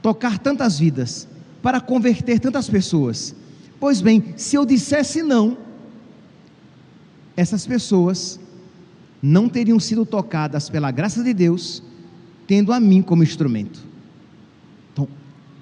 tocar 0.02 0.38
tantas 0.38 0.78
vidas, 0.78 1.26
para 1.62 1.80
converter 1.80 2.38
tantas 2.38 2.68
pessoas. 2.68 3.34
Pois 3.80 4.00
bem, 4.00 4.34
se 4.36 4.56
eu 4.56 4.64
dissesse 4.64 5.22
não, 5.22 5.56
essas 7.36 7.66
pessoas 7.66 8.38
não 9.22 9.48
teriam 9.48 9.80
sido 9.80 10.04
tocadas 10.04 10.68
pela 10.68 10.90
graça 10.90 11.22
de 11.22 11.32
Deus, 11.32 11.82
tendo 12.46 12.72
a 12.72 12.78
mim 12.78 13.00
como 13.00 13.22
instrumento. 13.22 13.80
Então, 14.92 15.08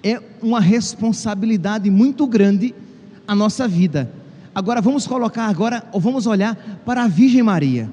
é 0.02 0.20
uma 0.42 0.60
responsabilidade 0.60 1.88
muito 1.90 2.26
grande 2.26 2.74
a 3.26 3.34
nossa 3.34 3.68
vida. 3.68 4.12
Agora 4.54 4.80
vamos 4.80 5.06
colocar 5.06 5.46
agora, 5.46 5.88
ou 5.92 6.00
vamos 6.00 6.26
olhar 6.26 6.80
para 6.84 7.04
a 7.04 7.08
Virgem 7.08 7.42
Maria. 7.42 7.88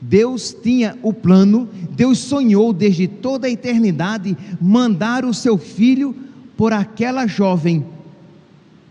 Deus 0.00 0.56
tinha 0.62 0.96
o 1.02 1.12
plano, 1.12 1.68
Deus 1.90 2.18
sonhou 2.18 2.72
desde 2.72 3.08
toda 3.08 3.48
a 3.48 3.50
eternidade 3.50 4.36
mandar 4.60 5.24
o 5.24 5.34
seu 5.34 5.58
filho 5.58 6.14
por 6.56 6.72
aquela 6.72 7.26
jovem. 7.26 7.84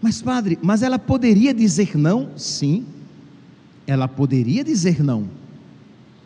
Mas, 0.02 0.22
padre, 0.22 0.60
mas 0.62 0.84
ela 0.84 1.00
poderia 1.00 1.54
dizer 1.54 1.98
não? 1.98 2.30
Sim, 2.36 2.86
ela 3.88 4.08
poderia 4.08 4.64
dizer 4.64 5.02
não. 5.02 5.30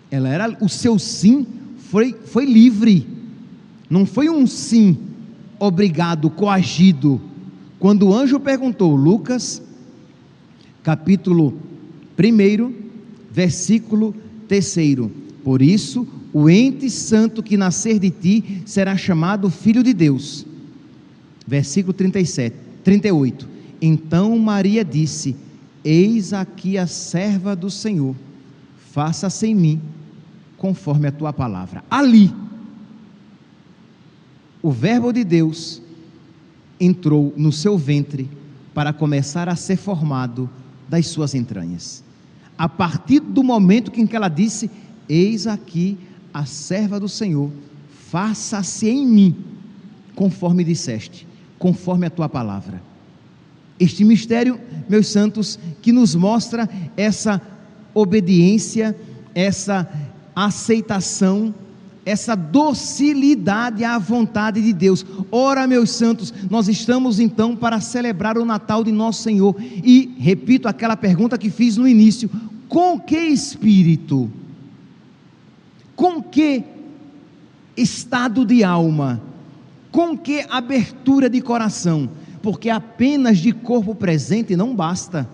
Ela 0.10 0.28
era, 0.28 0.58
o 0.60 0.68
seu 0.68 0.98
sim 0.98 1.46
foi, 1.78 2.14
foi 2.26 2.46
livre, 2.46 3.08
não 3.90 4.06
foi 4.06 4.30
um 4.30 4.48
sim 4.48 4.98
obrigado, 5.60 6.30
coagido. 6.30 7.22
Quando 7.80 8.08
o 8.08 8.14
anjo 8.14 8.40
perguntou, 8.40 8.96
Lucas, 8.96 9.62
capítulo 10.84 11.54
1, 12.20 12.74
versículo 13.32 14.16
Terceiro, 14.48 15.12
por 15.44 15.62
isso 15.62 16.08
o 16.34 16.50
ente 16.50 16.90
santo 16.90 17.44
que 17.44 17.58
nascer 17.58 18.00
de 18.00 18.10
ti 18.10 18.64
será 18.66 18.98
chamado 18.98 19.50
filho 19.50 19.84
de 19.84 19.94
Deus. 19.94 20.46
Versículo 21.46 21.94
37, 21.94 22.56
38. 22.84 23.48
Então 23.82 24.38
Maria 24.40 24.84
disse: 24.86 25.36
Eis 25.84 26.34
aqui 26.34 26.78
a 26.78 26.86
serva 26.88 27.56
do 27.56 27.70
Senhor, 27.70 28.16
faça-se 28.92 29.48
em 29.48 29.56
mim 29.56 29.82
conforme 30.58 31.08
a 31.08 31.12
tua 31.12 31.34
palavra. 31.34 31.84
Ali, 31.90 32.32
o 34.62 34.72
Verbo 34.72 35.12
de 35.12 35.24
Deus 35.24 35.82
entrou 36.80 37.34
no 37.36 37.52
seu 37.52 37.78
ventre 37.78 38.30
para 38.74 38.94
começar 38.94 39.50
a 39.50 39.56
ser 39.56 39.78
formado 39.78 40.50
das 40.88 41.08
suas 41.08 41.34
entranhas 41.34 42.04
a 42.62 42.70
partir 42.70 43.20
do 43.22 43.44
momento 43.44 43.92
em 44.00 44.06
que 44.06 44.16
ela 44.16 44.30
disse: 44.30 44.70
Eis 45.10 45.48
aqui 45.48 45.98
a 46.32 46.46
serva 46.46 47.00
do 47.00 47.10
Senhor, 47.10 47.50
faça-se 47.90 48.88
em 48.88 49.04
mim, 49.04 49.36
conforme 50.16 50.64
disseste, 50.64 51.28
conforme 51.58 52.06
a 52.06 52.10
tua 52.12 52.30
palavra. 52.30 52.80
Este 53.82 54.04
mistério, 54.04 54.60
meus 54.88 55.08
santos, 55.08 55.58
que 55.82 55.92
nos 55.92 56.16
mostra 56.16 56.70
essa 56.96 57.42
obediência, 57.94 58.96
essa 59.34 59.90
aceitação 60.36 61.54
essa 62.06 62.36
docilidade 62.36 63.84
à 63.84 63.98
vontade 63.98 64.62
de 64.62 64.74
Deus. 64.74 65.06
Ora, 65.32 65.68
meus 65.68 65.92
santos, 65.92 66.34
nós 66.50 66.68
estamos 66.68 67.20
então 67.20 67.56
para 67.56 67.80
celebrar 67.80 68.38
o 68.38 68.46
Natal 68.46 68.84
de 68.84 68.92
nosso 68.92 69.22
Senhor. 69.22 69.56
E 69.60 70.16
repito 70.18 70.68
aquela 70.68 70.98
pergunta 70.98 71.38
que 71.38 71.50
fiz 71.50 71.78
no 71.78 71.88
início: 71.88 72.30
com 72.68 73.00
que 73.00 73.18
espírito? 73.18 74.30
Com 75.96 76.22
que 76.22 76.64
estado 77.78 78.46
de 78.46 78.64
alma? 78.64 79.22
Com 79.92 80.18
que 80.18 80.44
abertura 80.50 81.30
de 81.30 81.42
coração? 81.42 82.10
Porque 82.42 82.70
apenas 82.70 83.38
de 83.38 83.52
corpo 83.52 83.94
presente 83.94 84.56
não 84.56 84.76
basta. 84.76 85.28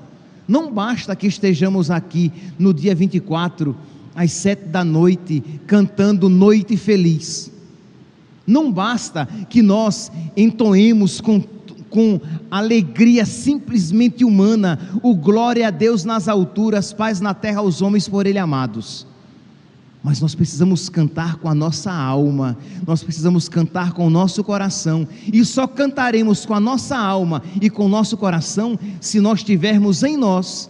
Não 0.48 0.72
basta 0.72 1.16
que 1.16 1.28
estejamos 1.28 1.92
aqui 1.92 2.32
no 2.58 2.74
dia 2.74 2.96
24 2.96 3.76
às 4.16 4.32
sete 4.32 4.66
da 4.66 4.84
noite, 4.84 5.44
cantando 5.68 6.30
Noite 6.30 6.76
Feliz. 6.76 7.52
Não 8.48 8.72
basta 8.72 9.28
que 9.50 9.62
nós 9.62 10.12
entoemos 10.36 11.20
com, 11.20 11.44
com 11.90 12.20
alegria 12.50 13.26
simplesmente 13.26 14.24
humana 14.24 14.80
o 15.04 15.14
glória 15.14 15.68
a 15.68 15.72
Deus 15.72 16.04
nas 16.04 16.28
alturas, 16.28 16.94
paz 16.94 17.20
na 17.20 17.34
terra 17.34 17.60
aos 17.60 17.82
homens 17.82 18.08
por 18.08 18.26
Ele 18.26 18.40
amados. 18.40 19.06
Mas 20.04 20.22
nós 20.22 20.36
precisamos 20.36 20.90
cantar 20.90 21.38
com 21.38 21.50
a 21.50 21.56
nossa 21.56 21.92
alma, 21.92 22.58
nós 22.86 23.04
precisamos 23.04 23.50
cantar 23.50 23.94
com 23.94 24.06
o 24.06 24.10
nosso 24.10 24.44
coração, 24.44 25.08
e 25.32 25.44
só 25.44 25.68
cantaremos 25.68 26.46
com 26.46 26.54
a 26.54 26.60
nossa 26.60 26.98
alma 26.98 27.42
e 27.62 27.70
com 27.70 27.86
o 27.86 27.90
nosso 27.90 28.16
coração 28.16 28.80
se 29.02 29.20
nós 29.20 29.44
tivermos 29.44 30.04
em 30.04 30.16
nós 30.16 30.70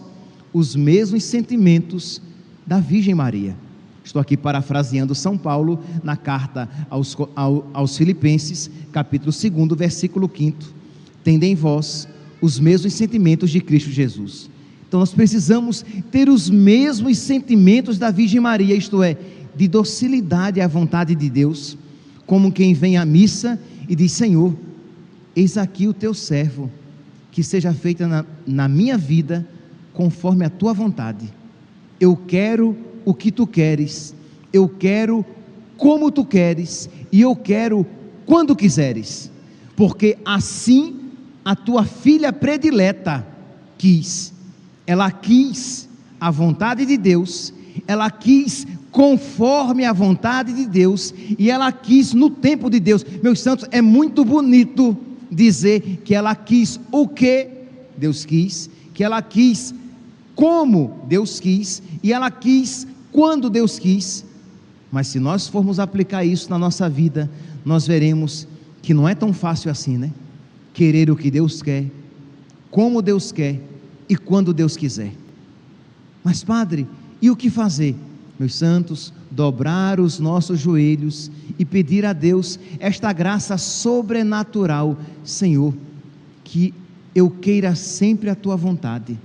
os 0.52 0.74
mesmos 0.74 1.24
sentimentos 1.24 2.20
da 2.66 2.80
Virgem 2.80 3.14
Maria. 3.14 3.56
Estou 4.02 4.20
aqui 4.22 4.38
parafraseando 4.38 5.14
São 5.14 5.36
Paulo 5.36 5.78
na 6.02 6.16
carta 6.16 6.68
aos, 6.88 7.14
aos 7.74 7.96
Filipenses, 7.96 8.70
capítulo 8.90 9.30
2, 9.30 9.78
versículo 9.78 10.30
5. 10.34 10.58
Tende 11.22 11.46
em 11.46 11.54
vós 11.54 12.08
os 12.40 12.58
mesmos 12.58 12.94
sentimentos 12.94 13.50
de 13.50 13.60
Cristo 13.60 13.90
Jesus. 13.90 14.48
Então 14.88 15.00
nós 15.00 15.12
precisamos 15.12 15.84
ter 16.10 16.30
os 16.30 16.48
mesmos 16.48 17.18
sentimentos 17.18 17.98
da 17.98 18.10
Virgem 18.10 18.40
Maria, 18.40 18.74
isto 18.74 19.02
é, 19.02 19.16
de 19.54 19.68
docilidade 19.68 20.62
à 20.62 20.66
vontade 20.66 21.14
de 21.14 21.28
Deus, 21.28 21.76
como 22.24 22.50
quem 22.50 22.72
vem 22.72 22.96
à 22.96 23.04
missa 23.04 23.60
e 23.86 23.94
diz: 23.94 24.12
Senhor, 24.12 24.56
eis 25.36 25.58
aqui 25.58 25.86
o 25.86 25.92
teu 25.92 26.14
servo, 26.14 26.70
que 27.30 27.42
seja 27.42 27.72
feita 27.74 28.08
na, 28.08 28.24
na 28.46 28.66
minha 28.66 28.96
vida 28.96 29.46
conforme 29.92 30.46
a 30.46 30.50
tua 30.50 30.72
vontade. 30.72 31.32
Eu 32.00 32.16
quero 32.16 32.74
o 33.04 33.12
que 33.12 33.30
tu 33.30 33.46
queres, 33.46 34.14
eu 34.52 34.68
quero 34.68 35.24
como 35.76 36.10
tu 36.10 36.24
queres, 36.24 36.88
e 37.12 37.20
eu 37.20 37.36
quero 37.36 37.86
quando 38.24 38.56
quiseres, 38.56 39.30
porque 39.76 40.16
assim 40.24 40.96
a 41.44 41.54
tua 41.54 41.84
filha 41.84 42.32
predileta 42.32 43.26
quis. 43.76 44.37
Ela 44.88 45.10
quis 45.10 45.86
a 46.18 46.30
vontade 46.30 46.86
de 46.86 46.96
Deus, 46.96 47.52
ela 47.86 48.10
quis 48.10 48.66
conforme 48.90 49.84
a 49.84 49.92
vontade 49.92 50.50
de 50.54 50.64
Deus, 50.64 51.12
e 51.38 51.50
ela 51.50 51.70
quis 51.70 52.14
no 52.14 52.30
tempo 52.30 52.70
de 52.70 52.80
Deus. 52.80 53.04
Meus 53.22 53.40
santos, 53.40 53.68
é 53.70 53.82
muito 53.82 54.24
bonito 54.24 54.96
dizer 55.30 56.00
que 56.06 56.14
ela 56.14 56.34
quis 56.34 56.80
o 56.90 57.06
que 57.06 57.48
Deus 57.98 58.24
quis, 58.24 58.70
que 58.94 59.04
ela 59.04 59.20
quis 59.20 59.74
como 60.34 61.04
Deus 61.06 61.38
quis 61.38 61.82
e 62.02 62.10
ela 62.10 62.30
quis 62.30 62.86
quando 63.12 63.50
Deus 63.50 63.78
quis. 63.78 64.24
Mas 64.90 65.08
se 65.08 65.20
nós 65.20 65.46
formos 65.46 65.78
aplicar 65.78 66.24
isso 66.24 66.48
na 66.48 66.58
nossa 66.58 66.88
vida, 66.88 67.30
nós 67.62 67.86
veremos 67.86 68.48
que 68.80 68.94
não 68.94 69.06
é 69.06 69.14
tão 69.14 69.34
fácil 69.34 69.70
assim, 69.70 69.98
né? 69.98 70.10
Querer 70.72 71.10
o 71.10 71.16
que 71.16 71.30
Deus 71.30 71.60
quer, 71.60 71.84
como 72.70 73.02
Deus 73.02 73.30
quer 73.30 73.60
e 74.08 74.16
quando 74.16 74.52
Deus 74.52 74.76
quiser. 74.76 75.12
Mas, 76.24 76.42
Padre, 76.42 76.86
e 77.20 77.30
o 77.30 77.36
que 77.36 77.50
fazer? 77.50 77.94
Meus 78.38 78.54
santos, 78.54 79.12
dobrar 79.30 79.98
os 79.98 80.18
nossos 80.18 80.60
joelhos 80.60 81.30
e 81.58 81.64
pedir 81.64 82.04
a 82.06 82.12
Deus 82.12 82.58
esta 82.78 83.12
graça 83.12 83.58
sobrenatural, 83.58 84.96
Senhor, 85.24 85.74
que 86.44 86.72
eu 87.14 87.28
queira 87.28 87.74
sempre 87.74 88.30
a 88.30 88.34
tua 88.34 88.56
vontade 88.56 89.18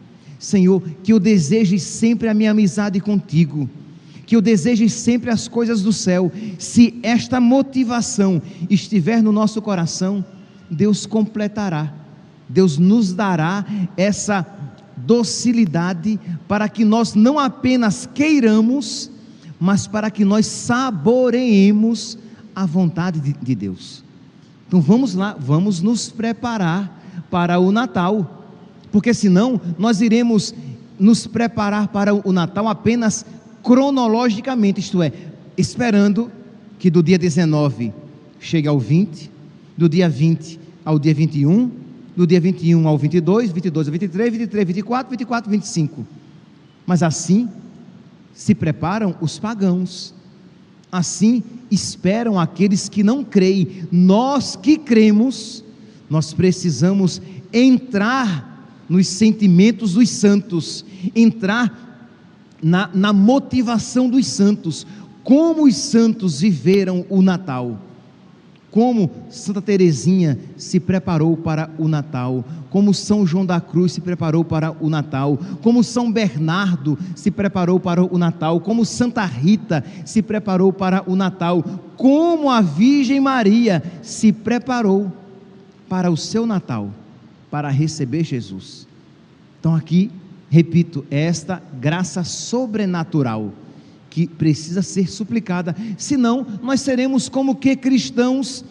Senhor, 0.43 0.83
que 1.01 1.13
eu 1.13 1.21
deseje 1.21 1.79
sempre 1.79 2.27
a 2.27 2.33
minha 2.33 2.51
amizade 2.51 2.99
contigo, 2.99 3.69
que 4.25 4.35
eu 4.35 4.41
deseje 4.41 4.89
sempre 4.89 5.31
as 5.31 5.47
coisas 5.47 5.81
do 5.81 5.93
céu. 5.93 6.29
Se 6.59 6.99
esta 7.01 7.39
motivação 7.39 8.41
estiver 8.69 9.23
no 9.23 9.31
nosso 9.31 9.61
coração, 9.61 10.23
Deus 10.69 11.05
completará, 11.05 11.93
Deus 12.49 12.77
nos 12.77 13.13
dará 13.13 13.65
essa 13.95 14.45
docilidade 15.05 16.19
para 16.47 16.67
que 16.69 16.83
nós 16.85 17.13
não 17.15 17.37
apenas 17.39 18.07
queiramos, 18.13 19.09
mas 19.59 19.87
para 19.87 20.09
que 20.09 20.25
nós 20.25 20.45
saboreemos 20.45 22.17
a 22.55 22.65
vontade 22.65 23.19
de, 23.19 23.33
de 23.33 23.55
Deus. 23.55 24.03
Então 24.67 24.81
vamos 24.81 25.13
lá, 25.13 25.35
vamos 25.39 25.81
nos 25.81 26.09
preparar 26.09 27.01
para 27.29 27.59
o 27.59 27.71
Natal 27.71 28.43
porque 28.93 29.11
senão 29.11 29.59
nós 29.79 30.01
iremos 30.01 30.53
nos 30.99 31.25
preparar 31.25 31.87
para 31.87 32.13
o 32.13 32.31
Natal 32.31 32.67
apenas 32.67 33.25
cronologicamente, 33.63 34.79
isto 34.79 35.01
é, 35.01 35.11
esperando 35.57 36.31
que 36.77 36.91
do 36.91 37.01
dia 37.01 37.17
19 37.17 37.91
chegue 38.39 38.67
ao 38.67 38.79
20, 38.79 39.31
do 39.75 39.89
dia 39.89 40.07
20 40.07 40.59
ao 40.85 40.99
dia 40.99 41.13
21, 41.13 41.71
do 42.15 42.27
dia 42.27 42.39
21 42.39 42.87
ao 42.87 42.97
22, 42.97 43.51
22 43.51 43.87
ao 43.87 43.91
23, 43.91 44.31
23, 44.33 44.67
24, 44.67 45.09
24, 45.09 45.51
25. 45.51 46.05
Mas 46.85 47.01
assim 47.01 47.49
se 48.33 48.53
preparam 48.53 49.15
os 49.21 49.39
pagãos. 49.39 50.13
Assim 50.91 51.43
esperam 51.71 52.39
aqueles 52.39 52.87
que 52.87 53.03
não 53.03 53.23
creem. 53.23 53.87
Nós 53.91 54.55
que 54.55 54.77
cremos, 54.77 55.63
nós 56.09 56.33
precisamos 56.33 57.21
entrar 57.51 58.51
nos 58.87 59.07
sentimentos 59.07 59.93
dos 59.93 60.09
santos, 60.09 60.85
entrar 61.15 62.11
na, 62.61 62.89
na 62.93 63.11
motivação 63.11 64.07
dos 64.07 64.27
santos, 64.27 64.85
como 65.23 65.65
os 65.65 65.75
santos 65.75 66.41
viveram 66.41 67.05
o 67.09 67.21
Natal 67.21 67.79
como 68.73 69.11
Santa 69.29 69.61
Teresinha 69.61 70.35
se 70.57 70.79
preparou 70.79 71.37
para 71.37 71.69
o 71.77 71.87
Natal, 71.87 72.43
como 72.71 72.91
São 72.91 73.23
João 73.23 73.45
da 73.45 73.61
Cruz 73.61 73.91
se 73.91 74.01
preparou 74.01 74.43
para 74.43 74.75
o 74.83 74.89
Natal, 74.89 75.37
como 75.61 75.83
São 75.83 76.11
Bernardo 76.11 76.97
se 77.15 77.29
preparou 77.29 77.79
para 77.79 78.03
o 78.03 78.17
Natal, 78.17 78.59
como 78.59 78.83
Santa 78.83 79.23
Rita 79.25 79.85
se 80.03 80.23
preparou 80.23 80.73
para 80.73 81.07
o 81.07 81.15
Natal, 81.15 81.63
como 81.95 82.49
a 82.49 82.61
Virgem 82.61 83.19
Maria 83.19 83.83
se 84.01 84.33
preparou 84.33 85.13
para 85.87 86.09
o 86.09 86.17
seu 86.17 86.47
Natal, 86.47 86.89
para 87.51 87.69
receber 87.69 88.23
Jesus. 88.23 88.87
Então 89.59 89.75
aqui, 89.75 90.09
repito, 90.49 91.05
esta 91.11 91.61
graça 91.79 92.23
sobrenatural 92.23 93.53
que 94.13 94.27
precisa 94.27 94.83
ser 94.83 95.09
suplicada, 95.09 95.75
senão 95.97 96.45
nós 96.61 96.81
seremos 96.81 97.27
como 97.27 97.55
que 97.55 97.75
cristãos 97.75 98.63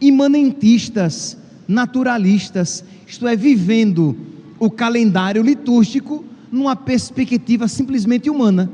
imanentistas, 0.00 1.36
naturalistas, 1.68 2.82
isto 3.06 3.28
é, 3.28 3.36
vivendo 3.36 4.16
o 4.58 4.70
calendário 4.70 5.42
litúrgico 5.42 6.24
numa 6.50 6.74
perspectiva 6.74 7.68
simplesmente 7.68 8.30
humana. 8.30 8.70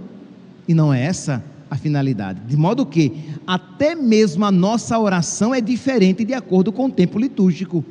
E 0.69 0.73
não 0.73 0.95
é 0.95 1.03
essa 1.03 1.43
a 1.69 1.77
finalidade. 1.77 2.43
De 2.47 2.57
modo 2.57 2.87
que 2.87 3.13
até 3.45 3.97
mesmo 3.97 4.45
a 4.45 4.53
nossa 4.53 4.97
oração 4.97 5.53
é 5.53 5.61
diferente 5.61 6.25
de 6.25 6.33
acordo 6.33 6.71
com 6.71 6.87
o 6.87 6.93
tempo 6.93 7.19
litúrgico. 7.19 7.85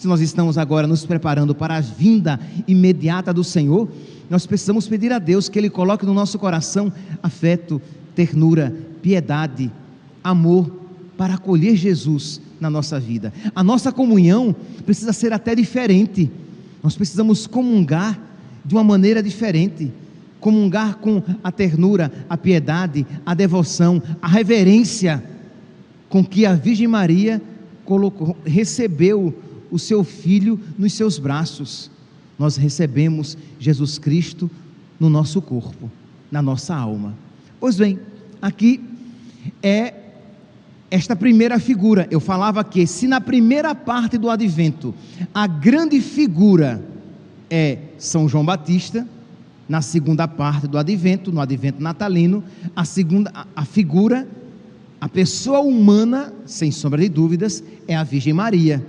Se 0.00 0.08
nós 0.08 0.22
estamos 0.22 0.56
agora 0.56 0.86
nos 0.86 1.04
preparando 1.04 1.54
para 1.54 1.76
a 1.76 1.80
vinda 1.82 2.40
imediata 2.66 3.34
do 3.34 3.44
Senhor, 3.44 3.86
nós 4.30 4.46
precisamos 4.46 4.88
pedir 4.88 5.12
a 5.12 5.18
Deus 5.18 5.46
que 5.46 5.58
Ele 5.58 5.68
coloque 5.68 6.06
no 6.06 6.14
nosso 6.14 6.38
coração 6.38 6.90
afeto, 7.22 7.82
ternura, 8.14 8.74
piedade, 9.02 9.70
amor 10.24 10.74
para 11.18 11.34
acolher 11.34 11.76
Jesus 11.76 12.40
na 12.58 12.70
nossa 12.70 12.98
vida. 12.98 13.30
A 13.54 13.62
nossa 13.62 13.92
comunhão 13.92 14.56
precisa 14.86 15.12
ser 15.12 15.34
até 15.34 15.54
diferente. 15.54 16.30
Nós 16.82 16.96
precisamos 16.96 17.46
comungar 17.46 18.18
de 18.64 18.74
uma 18.74 18.82
maneira 18.82 19.22
diferente. 19.22 19.92
Comungar 20.40 20.96
com 20.96 21.22
a 21.44 21.52
ternura, 21.52 22.10
a 22.26 22.38
piedade, 22.38 23.06
a 23.26 23.34
devoção, 23.34 24.02
a 24.22 24.28
reverência 24.28 25.22
com 26.08 26.24
que 26.24 26.46
a 26.46 26.54
Virgem 26.54 26.88
Maria 26.88 27.42
colocou, 27.84 28.34
recebeu 28.46 29.34
o 29.70 29.78
seu 29.78 30.02
filho 30.04 30.58
nos 30.78 30.92
seus 30.92 31.18
braços 31.18 31.90
nós 32.38 32.56
recebemos 32.56 33.36
Jesus 33.58 33.98
Cristo 33.98 34.50
no 34.98 35.10
nosso 35.10 35.42
corpo, 35.42 35.90
na 36.32 36.40
nossa 36.40 36.74
alma. 36.74 37.14
Pois 37.60 37.76
bem, 37.76 37.98
aqui 38.40 38.82
é 39.62 39.92
esta 40.90 41.14
primeira 41.14 41.58
figura. 41.58 42.08
Eu 42.10 42.18
falava 42.18 42.64
que 42.64 42.86
se 42.86 43.06
na 43.06 43.20
primeira 43.20 43.74
parte 43.74 44.16
do 44.16 44.30
advento 44.30 44.94
a 45.34 45.46
grande 45.46 46.00
figura 46.00 46.82
é 47.50 47.78
São 47.98 48.26
João 48.26 48.44
Batista, 48.44 49.06
na 49.68 49.82
segunda 49.82 50.26
parte 50.26 50.66
do 50.66 50.78
advento, 50.78 51.30
no 51.30 51.40
advento 51.40 51.82
natalino, 51.82 52.42
a 52.74 52.84
segunda 52.84 53.30
a, 53.54 53.64
figura 53.64 54.26
a 55.00 55.08
pessoa 55.08 55.60
humana, 55.60 56.32
sem 56.44 56.70
sombra 56.70 57.00
de 57.02 57.08
dúvidas, 57.08 57.62
é 57.86 57.96
a 57.96 58.04
Virgem 58.04 58.32
Maria, 58.32 58.84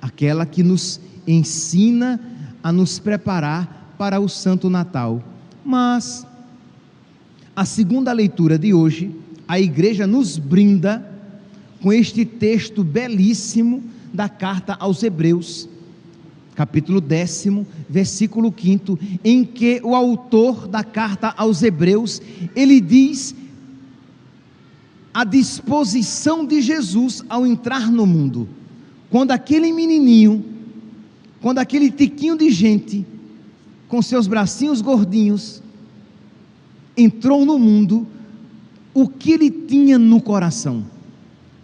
aquela 0.00 0.46
que 0.46 0.62
nos 0.62 1.00
ensina 1.26 2.20
a 2.62 2.72
nos 2.72 2.98
preparar 2.98 3.94
para 3.98 4.20
o 4.20 4.28
Santo 4.28 4.68
Natal. 4.68 5.22
Mas 5.64 6.26
a 7.54 7.64
segunda 7.64 8.12
leitura 8.12 8.58
de 8.58 8.74
hoje, 8.74 9.10
a 9.48 9.58
igreja 9.58 10.06
nos 10.06 10.38
brinda 10.38 11.12
com 11.80 11.92
este 11.92 12.24
texto 12.24 12.82
belíssimo 12.84 13.82
da 14.12 14.28
carta 14.28 14.76
aos 14.78 15.02
Hebreus, 15.02 15.68
capítulo 16.54 17.00
décimo, 17.00 17.66
versículo 17.88 18.50
quinto, 18.50 18.98
em 19.22 19.44
que 19.44 19.80
o 19.84 19.94
autor 19.94 20.66
da 20.66 20.82
carta 20.82 21.34
aos 21.36 21.62
Hebreus, 21.62 22.20
ele 22.54 22.80
diz 22.80 23.34
a 25.12 25.24
disposição 25.24 26.44
de 26.44 26.60
Jesus 26.60 27.22
ao 27.28 27.46
entrar 27.46 27.90
no 27.90 28.04
mundo. 28.04 28.48
Quando 29.10 29.30
aquele 29.30 29.72
menininho 29.72 30.56
quando 31.46 31.58
aquele 31.58 31.90
tiquinho 31.90 32.36
de 32.36 32.50
gente, 32.50 33.06
com 33.88 34.00
seus 34.02 34.26
bracinhos 34.26 34.80
gordinhos, 34.80 35.62
entrou 36.96 37.44
no 37.44 37.58
mundo, 37.58 38.06
o 38.92 39.06
que 39.06 39.32
ele 39.32 39.48
tinha 39.48 39.98
no 39.98 40.20
coração? 40.20 40.84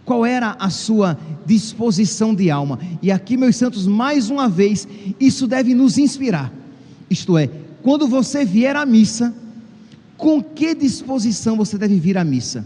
Qual 0.05 0.25
era 0.25 0.55
a 0.59 0.69
sua 0.69 1.17
disposição 1.45 2.35
de 2.35 2.49
alma? 2.51 2.79
E 3.01 3.11
aqui, 3.11 3.35
meus 3.35 3.55
santos, 3.55 3.87
mais 3.87 4.29
uma 4.29 4.47
vez, 4.47 4.87
isso 5.19 5.47
deve 5.47 5.73
nos 5.73 5.97
inspirar. 5.97 6.53
Isto 7.09 7.37
é, 7.37 7.49
quando 7.81 8.07
você 8.07 8.45
vier 8.45 8.75
à 8.75 8.85
missa, 8.85 9.33
com 10.15 10.41
que 10.41 10.73
disposição 10.75 11.57
você 11.57 11.77
deve 11.77 11.99
vir 11.99 12.17
à 12.17 12.23
missa? 12.23 12.65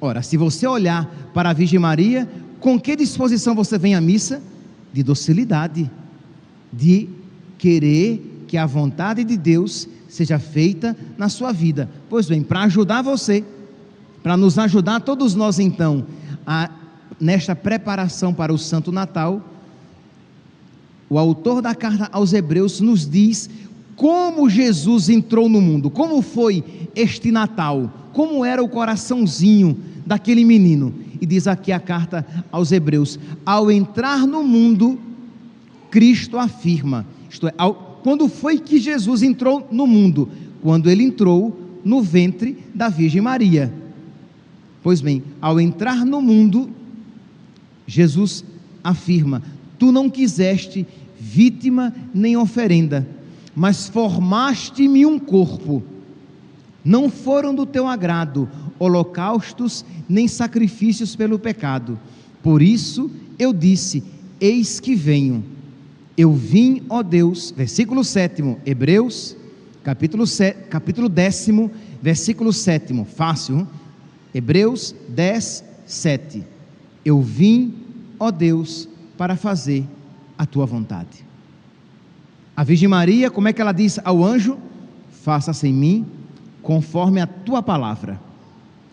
Ora, 0.00 0.22
se 0.22 0.36
você 0.36 0.66
olhar 0.66 1.06
para 1.34 1.50
a 1.50 1.52
Virgem 1.52 1.78
Maria, 1.78 2.28
com 2.62 2.78
que 2.78 2.94
disposição 2.94 3.54
você 3.56 3.76
vem 3.76 3.94
à 3.94 4.00
missa? 4.00 4.40
De 4.92 5.02
docilidade 5.02 5.90
de 6.72 7.08
querer 7.58 8.44
que 8.46 8.56
a 8.56 8.64
vontade 8.64 9.24
de 9.24 9.36
Deus 9.36 9.88
seja 10.08 10.38
feita 10.38 10.96
na 11.18 11.28
sua 11.28 11.52
vida. 11.52 11.90
Pois 12.08 12.28
bem, 12.28 12.42
para 12.42 12.62
ajudar 12.62 13.02
você, 13.02 13.44
para 14.22 14.36
nos 14.36 14.58
ajudar 14.58 15.00
todos 15.00 15.34
nós 15.34 15.58
então 15.58 16.06
a, 16.46 16.70
nesta 17.20 17.56
preparação 17.56 18.32
para 18.32 18.54
o 18.54 18.58
Santo 18.58 18.92
Natal, 18.92 19.42
o 21.10 21.18
autor 21.18 21.60
da 21.60 21.74
carta 21.74 22.08
aos 22.12 22.32
Hebreus 22.32 22.80
nos 22.80 23.08
diz 23.08 23.50
como 23.96 24.48
Jesus 24.48 25.08
entrou 25.08 25.48
no 25.48 25.60
mundo, 25.60 25.90
como 25.90 26.22
foi 26.22 26.64
este 26.94 27.32
Natal, 27.32 27.92
como 28.12 28.44
era 28.44 28.62
o 28.62 28.68
coraçãozinho 28.68 29.76
daquele 30.06 30.44
menino. 30.44 30.94
E 31.22 31.26
diz 31.26 31.46
aqui 31.46 31.70
a 31.70 31.78
carta 31.78 32.26
aos 32.50 32.72
Hebreus: 32.72 33.16
ao 33.46 33.70
entrar 33.70 34.26
no 34.26 34.42
mundo, 34.42 34.98
Cristo 35.88 36.36
afirma. 36.36 37.06
Isto 37.30 37.46
é, 37.46 37.54
ao, 37.56 38.00
quando 38.02 38.28
foi 38.28 38.58
que 38.58 38.76
Jesus 38.80 39.22
entrou 39.22 39.68
no 39.70 39.86
mundo? 39.86 40.28
Quando 40.60 40.90
ele 40.90 41.04
entrou 41.04 41.56
no 41.84 42.02
ventre 42.02 42.58
da 42.74 42.88
Virgem 42.88 43.20
Maria. 43.20 43.72
Pois 44.82 45.00
bem, 45.00 45.22
ao 45.40 45.60
entrar 45.60 46.04
no 46.04 46.20
mundo, 46.20 46.68
Jesus 47.86 48.44
afirma: 48.82 49.44
Tu 49.78 49.92
não 49.92 50.10
quiseste 50.10 50.84
vítima 51.20 51.94
nem 52.12 52.36
oferenda, 52.36 53.06
mas 53.54 53.88
formaste-me 53.88 55.06
um 55.06 55.20
corpo. 55.20 55.84
Não 56.84 57.08
foram 57.08 57.54
do 57.54 57.64
teu 57.64 57.86
agrado 57.86 58.48
holocaustos 58.82 59.84
nem 60.08 60.26
sacrifícios 60.26 61.14
pelo 61.14 61.38
pecado. 61.38 61.98
Por 62.42 62.60
isso 62.60 63.08
eu 63.38 63.52
disse: 63.52 64.02
Eis 64.40 64.80
que 64.80 64.96
venho. 64.96 65.44
Eu 66.16 66.32
vim, 66.34 66.82
ó 66.90 67.02
Deus, 67.02 67.54
versículo 67.56 68.04
7, 68.04 68.58
Hebreus, 68.66 69.36
capítulo, 69.82 70.26
7, 70.26 70.68
capítulo 70.68 71.08
10, 71.08 71.48
versículo 72.02 72.52
7, 72.52 73.04
fácil, 73.04 73.66
Hebreus 74.34 74.94
10, 75.08 75.64
7. 75.86 76.44
Eu 77.04 77.22
vim, 77.22 77.74
ó 78.18 78.30
Deus, 78.30 78.88
para 79.16 79.36
fazer 79.36 79.86
a 80.36 80.44
tua 80.44 80.66
vontade. 80.66 81.24
A 82.54 82.62
Virgem 82.62 82.88
Maria, 82.88 83.30
como 83.30 83.48
é 83.48 83.52
que 83.52 83.62
ela 83.62 83.72
diz 83.72 83.98
ao 84.04 84.22
anjo? 84.22 84.58
Faça-se 85.22 85.66
em 85.66 85.72
mim 85.72 86.06
conforme 86.62 87.20
a 87.20 87.26
tua 87.26 87.62
palavra, 87.62 88.20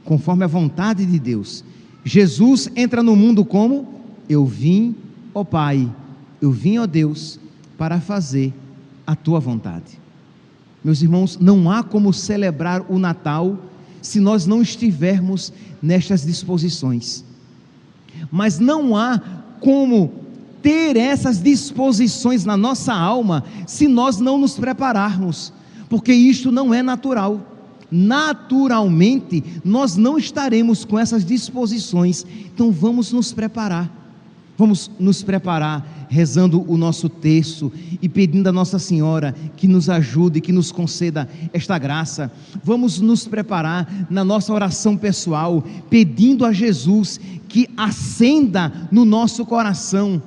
conforme 0.03 0.43
a 0.43 0.47
vontade 0.47 1.05
de 1.05 1.19
Deus. 1.19 1.63
Jesus 2.03 2.69
entra 2.75 3.03
no 3.03 3.15
mundo 3.15 3.43
como? 3.45 4.01
Eu 4.27 4.45
vim, 4.45 4.95
ó 5.33 5.43
Pai, 5.43 5.89
eu 6.41 6.51
vim, 6.51 6.77
ó 6.77 6.85
Deus, 6.85 7.39
para 7.77 7.99
fazer 7.99 8.53
a 9.05 9.15
tua 9.15 9.39
vontade. 9.39 9.99
Meus 10.83 11.01
irmãos, 11.01 11.37
não 11.39 11.69
há 11.69 11.83
como 11.83 12.13
celebrar 12.13 12.85
o 12.89 12.97
Natal 12.97 13.57
se 14.01 14.19
nós 14.19 14.45
não 14.45 14.61
estivermos 14.61 15.51
nestas 15.81 16.25
disposições. 16.25 17.23
Mas 18.31 18.59
não 18.59 18.95
há 18.95 19.19
como 19.59 20.11
ter 20.61 20.97
essas 20.97 21.41
disposições 21.41 22.45
na 22.45 22.55
nossa 22.55 22.93
alma 22.93 23.43
se 23.65 23.87
nós 23.87 24.19
não 24.19 24.37
nos 24.37 24.57
prepararmos, 24.57 25.53
porque 25.89 26.13
isto 26.13 26.51
não 26.51 26.73
é 26.73 26.81
natural. 26.81 27.41
Naturalmente, 27.91 29.43
nós 29.63 29.95
não 29.95 30.17
estaremos 30.17 30.85
com 30.85 30.97
essas 30.99 31.25
disposições, 31.25 32.25
então 32.53 32.71
vamos 32.71 33.11
nos 33.11 33.33
preparar. 33.33 33.99
Vamos 34.57 34.91
nos 34.99 35.23
preparar 35.23 36.07
rezando 36.09 36.69
o 36.69 36.75
nosso 36.75 37.07
texto 37.07 37.71
e 38.01 38.09
pedindo 38.09 38.49
a 38.49 38.51
Nossa 38.51 38.77
Senhora 38.77 39.33
que 39.55 39.69
nos 39.69 39.89
ajude, 39.89 40.41
que 40.41 40.51
nos 40.51 40.69
conceda 40.69 41.29
esta 41.53 41.77
graça. 41.77 42.29
Vamos 42.61 42.99
nos 42.99 43.25
preparar 43.25 44.07
na 44.09 44.21
nossa 44.21 44.51
oração 44.51 44.97
pessoal, 44.97 45.63
pedindo 45.89 46.45
a 46.45 46.51
Jesus 46.51 47.21
que 47.47 47.69
acenda 47.77 48.89
no 48.91 49.05
nosso 49.05 49.45
coração 49.45 50.21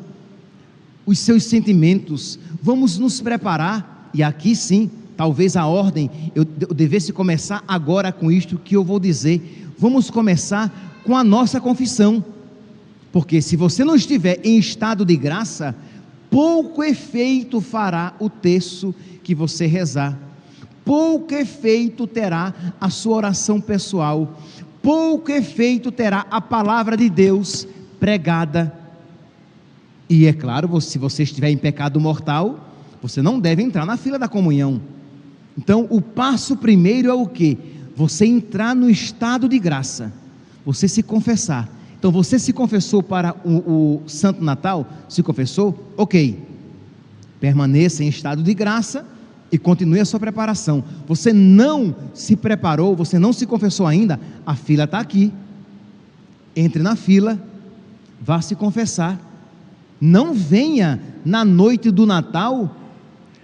os 1.04 1.18
seus 1.18 1.44
sentimentos. 1.44 2.38
Vamos 2.62 2.96
nos 2.96 3.20
preparar, 3.20 4.08
e 4.14 4.22
aqui 4.22 4.56
sim, 4.56 4.90
talvez 5.22 5.56
a 5.56 5.68
ordem, 5.68 6.10
eu, 6.34 6.44
devesse 6.44 7.12
começar 7.12 7.62
agora 7.68 8.10
com 8.10 8.28
isto 8.28 8.58
que 8.58 8.74
eu 8.74 8.82
vou 8.82 8.98
dizer. 8.98 9.72
Vamos 9.78 10.10
começar 10.10 11.00
com 11.04 11.16
a 11.16 11.22
nossa 11.22 11.60
confissão. 11.60 12.24
Porque 13.12 13.40
se 13.40 13.54
você 13.54 13.84
não 13.84 13.94
estiver 13.94 14.40
em 14.42 14.58
estado 14.58 15.04
de 15.04 15.16
graça, 15.16 15.76
pouco 16.28 16.82
efeito 16.82 17.60
fará 17.60 18.14
o 18.18 18.28
texto 18.28 18.92
que 19.22 19.32
você 19.32 19.64
rezar. 19.64 20.18
Pouco 20.84 21.32
efeito 21.32 22.04
terá 22.04 22.52
a 22.80 22.90
sua 22.90 23.18
oração 23.18 23.60
pessoal. 23.60 24.40
Pouco 24.82 25.30
efeito 25.30 25.92
terá 25.92 26.26
a 26.32 26.40
palavra 26.40 26.96
de 26.96 27.08
Deus 27.08 27.64
pregada. 28.00 28.76
E 30.10 30.26
é 30.26 30.32
claro, 30.32 30.80
se 30.80 30.98
você 30.98 31.22
estiver 31.22 31.50
em 31.50 31.56
pecado 31.56 32.00
mortal, 32.00 32.58
você 33.00 33.22
não 33.22 33.38
deve 33.38 33.62
entrar 33.62 33.86
na 33.86 33.96
fila 33.96 34.18
da 34.18 34.26
comunhão. 34.26 34.80
Então, 35.56 35.86
o 35.90 36.00
passo 36.00 36.56
primeiro 36.56 37.08
é 37.08 37.14
o 37.14 37.26
que? 37.26 37.58
Você 37.94 38.24
entrar 38.24 38.74
no 38.74 38.88
estado 38.88 39.48
de 39.48 39.58
graça. 39.58 40.12
Você 40.64 40.88
se 40.88 41.02
confessar 41.02 41.68
então 42.02 42.10
você 42.10 42.36
se 42.36 42.52
confessou 42.52 43.00
para 43.00 43.32
o, 43.44 44.00
o 44.00 44.02
Santo 44.08 44.42
Natal? 44.42 44.84
Se 45.08 45.22
confessou? 45.22 45.94
Ok. 45.96 46.36
Permaneça 47.38 48.02
em 48.02 48.08
estado 48.08 48.42
de 48.42 48.52
graça 48.52 49.06
e 49.52 49.56
continue 49.56 50.00
a 50.00 50.04
sua 50.04 50.18
preparação. 50.18 50.82
Você 51.06 51.32
não 51.32 51.94
se 52.12 52.34
preparou, 52.34 52.96
você 52.96 53.20
não 53.20 53.32
se 53.32 53.46
confessou 53.46 53.86
ainda, 53.86 54.18
a 54.44 54.56
fila 54.56 54.82
está 54.82 54.98
aqui. 54.98 55.32
Entre 56.56 56.82
na 56.82 56.96
fila, 56.96 57.40
vá 58.20 58.42
se 58.42 58.56
confessar. 58.56 59.16
Não 60.00 60.34
venha 60.34 61.00
na 61.24 61.44
noite 61.44 61.88
do 61.88 62.04
Natal 62.04 62.76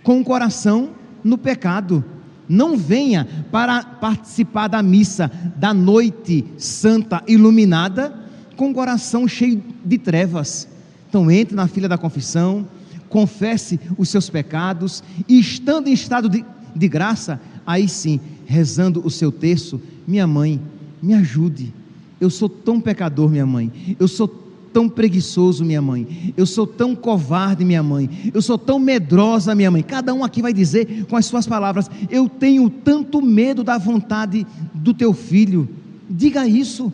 com 0.03 0.21
o 0.21 0.25
coração 0.25 0.91
no 1.23 1.39
pecado. 1.39 2.05
Não 2.49 2.77
venha 2.77 3.27
para 3.51 3.83
participar 3.83 4.69
da 4.69 4.83
missa 4.83 5.31
da 5.57 5.75
noite 5.75 6.45
santa 6.57 7.23
iluminada 7.27 8.15
com 8.57 8.71
o 8.71 8.75
coração 8.75 9.29
cheio 9.29 9.63
de 9.85 9.99
trevas. 9.99 10.69
Então 11.09 11.31
entre 11.31 11.55
na 11.55 11.69
fila 11.69 11.89
da 11.89 11.99
confissão, 11.99 12.67
confesse 13.09 13.79
os 13.97 14.09
seus 14.09 14.29
pecados 14.31 15.03
e 15.27 15.39
estando 15.39 15.89
em 15.89 15.93
estado 15.93 16.29
de, 16.29 16.45
de 16.75 16.89
graça, 16.89 17.41
aí 17.67 17.89
sim, 17.89 18.21
rezando 18.47 19.05
o 19.05 19.11
seu 19.11 19.31
terço, 19.31 19.81
minha 20.07 20.27
mãe, 20.27 20.61
me 21.03 21.15
ajude. 21.15 21.73
Eu 22.21 22.31
sou 22.31 22.49
tão 22.49 22.81
pecador, 22.81 23.31
minha 23.31 23.47
mãe. 23.47 23.97
Eu 23.99 24.09
sou 24.09 24.48
tão 24.73 24.89
preguiçoso, 24.89 25.65
minha 25.65 25.83
mãe. 25.83 26.33
Eu 26.37 26.47
sou 26.47 26.67
tão 26.67 26.95
covarde, 26.95 27.65
minha 27.65 27.83
mãe. 27.83 28.31
Eu 28.33 28.43
sou 28.43 28.57
tão 28.57 28.79
medrosa, 28.79 29.55
minha 29.55 29.71
mãe. 29.71 29.83
Cada 29.83 30.15
um 30.15 30.23
aqui 30.23 30.43
vai 30.43 30.53
dizer 30.53 31.07
com 31.07 31.17
as 31.17 31.27
suas 31.27 31.47
palavras: 31.47 31.91
Eu 32.11 32.29
tenho 32.29 32.69
tanto 32.71 33.21
medo 33.21 33.65
da 33.65 33.79
vontade 33.79 34.47
do 34.75 34.95
teu 34.95 35.13
filho. 35.13 35.69
Diga 36.09 36.47
isso. 36.47 36.93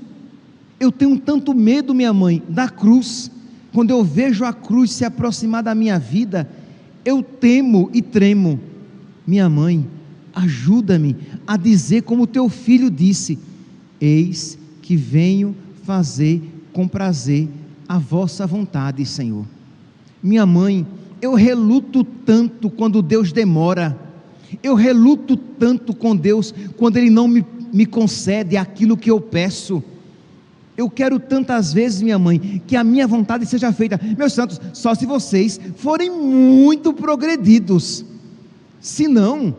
Eu 0.78 0.90
tenho 0.90 1.18
tanto 1.18 1.54
medo, 1.54 1.94
minha 1.94 2.12
mãe, 2.12 2.42
da 2.48 2.68
cruz. 2.68 3.30
Quando 3.72 3.90
eu 3.90 4.04
vejo 4.04 4.44
a 4.44 4.52
cruz 4.52 4.92
se 4.92 5.04
aproximar 5.04 5.62
da 5.62 5.74
minha 5.74 5.98
vida, 5.98 6.48
eu 7.04 7.22
temo 7.22 7.90
e 7.92 8.00
tremo. 8.00 8.60
Minha 9.26 9.48
mãe, 9.48 9.86
ajuda-me 10.34 11.16
a 11.46 11.56
dizer 11.56 12.02
como 12.02 12.26
teu 12.26 12.48
filho 12.48 12.90
disse: 12.90 13.38
Eis 14.00 14.58
que 14.82 14.96
venho 14.96 15.56
fazer 15.82 16.42
com 16.72 16.88
prazer 16.88 17.48
a 17.94 17.98
vossa 17.98 18.44
vontade, 18.44 19.06
Senhor. 19.06 19.46
Minha 20.20 20.44
mãe, 20.44 20.84
eu 21.22 21.32
reluto 21.34 22.02
tanto 22.02 22.68
quando 22.68 23.00
Deus 23.00 23.32
demora. 23.32 23.96
Eu 24.64 24.74
reluto 24.74 25.36
tanto 25.36 25.94
com 25.94 26.16
Deus 26.16 26.52
quando 26.76 26.96
Ele 26.96 27.08
não 27.08 27.28
me, 27.28 27.46
me 27.72 27.86
concede 27.86 28.56
aquilo 28.56 28.96
que 28.96 29.12
eu 29.12 29.20
peço. 29.20 29.80
Eu 30.76 30.90
quero 30.90 31.20
tantas 31.20 31.72
vezes, 31.72 32.02
minha 32.02 32.18
mãe, 32.18 32.60
que 32.66 32.74
a 32.74 32.82
minha 32.82 33.06
vontade 33.06 33.46
seja 33.46 33.72
feita. 33.72 34.00
Meus 34.18 34.32
santos, 34.32 34.60
só 34.72 34.92
se 34.92 35.06
vocês 35.06 35.60
forem 35.76 36.10
muito 36.10 36.92
progredidos. 36.92 38.04
Se 38.80 39.06
não, 39.06 39.54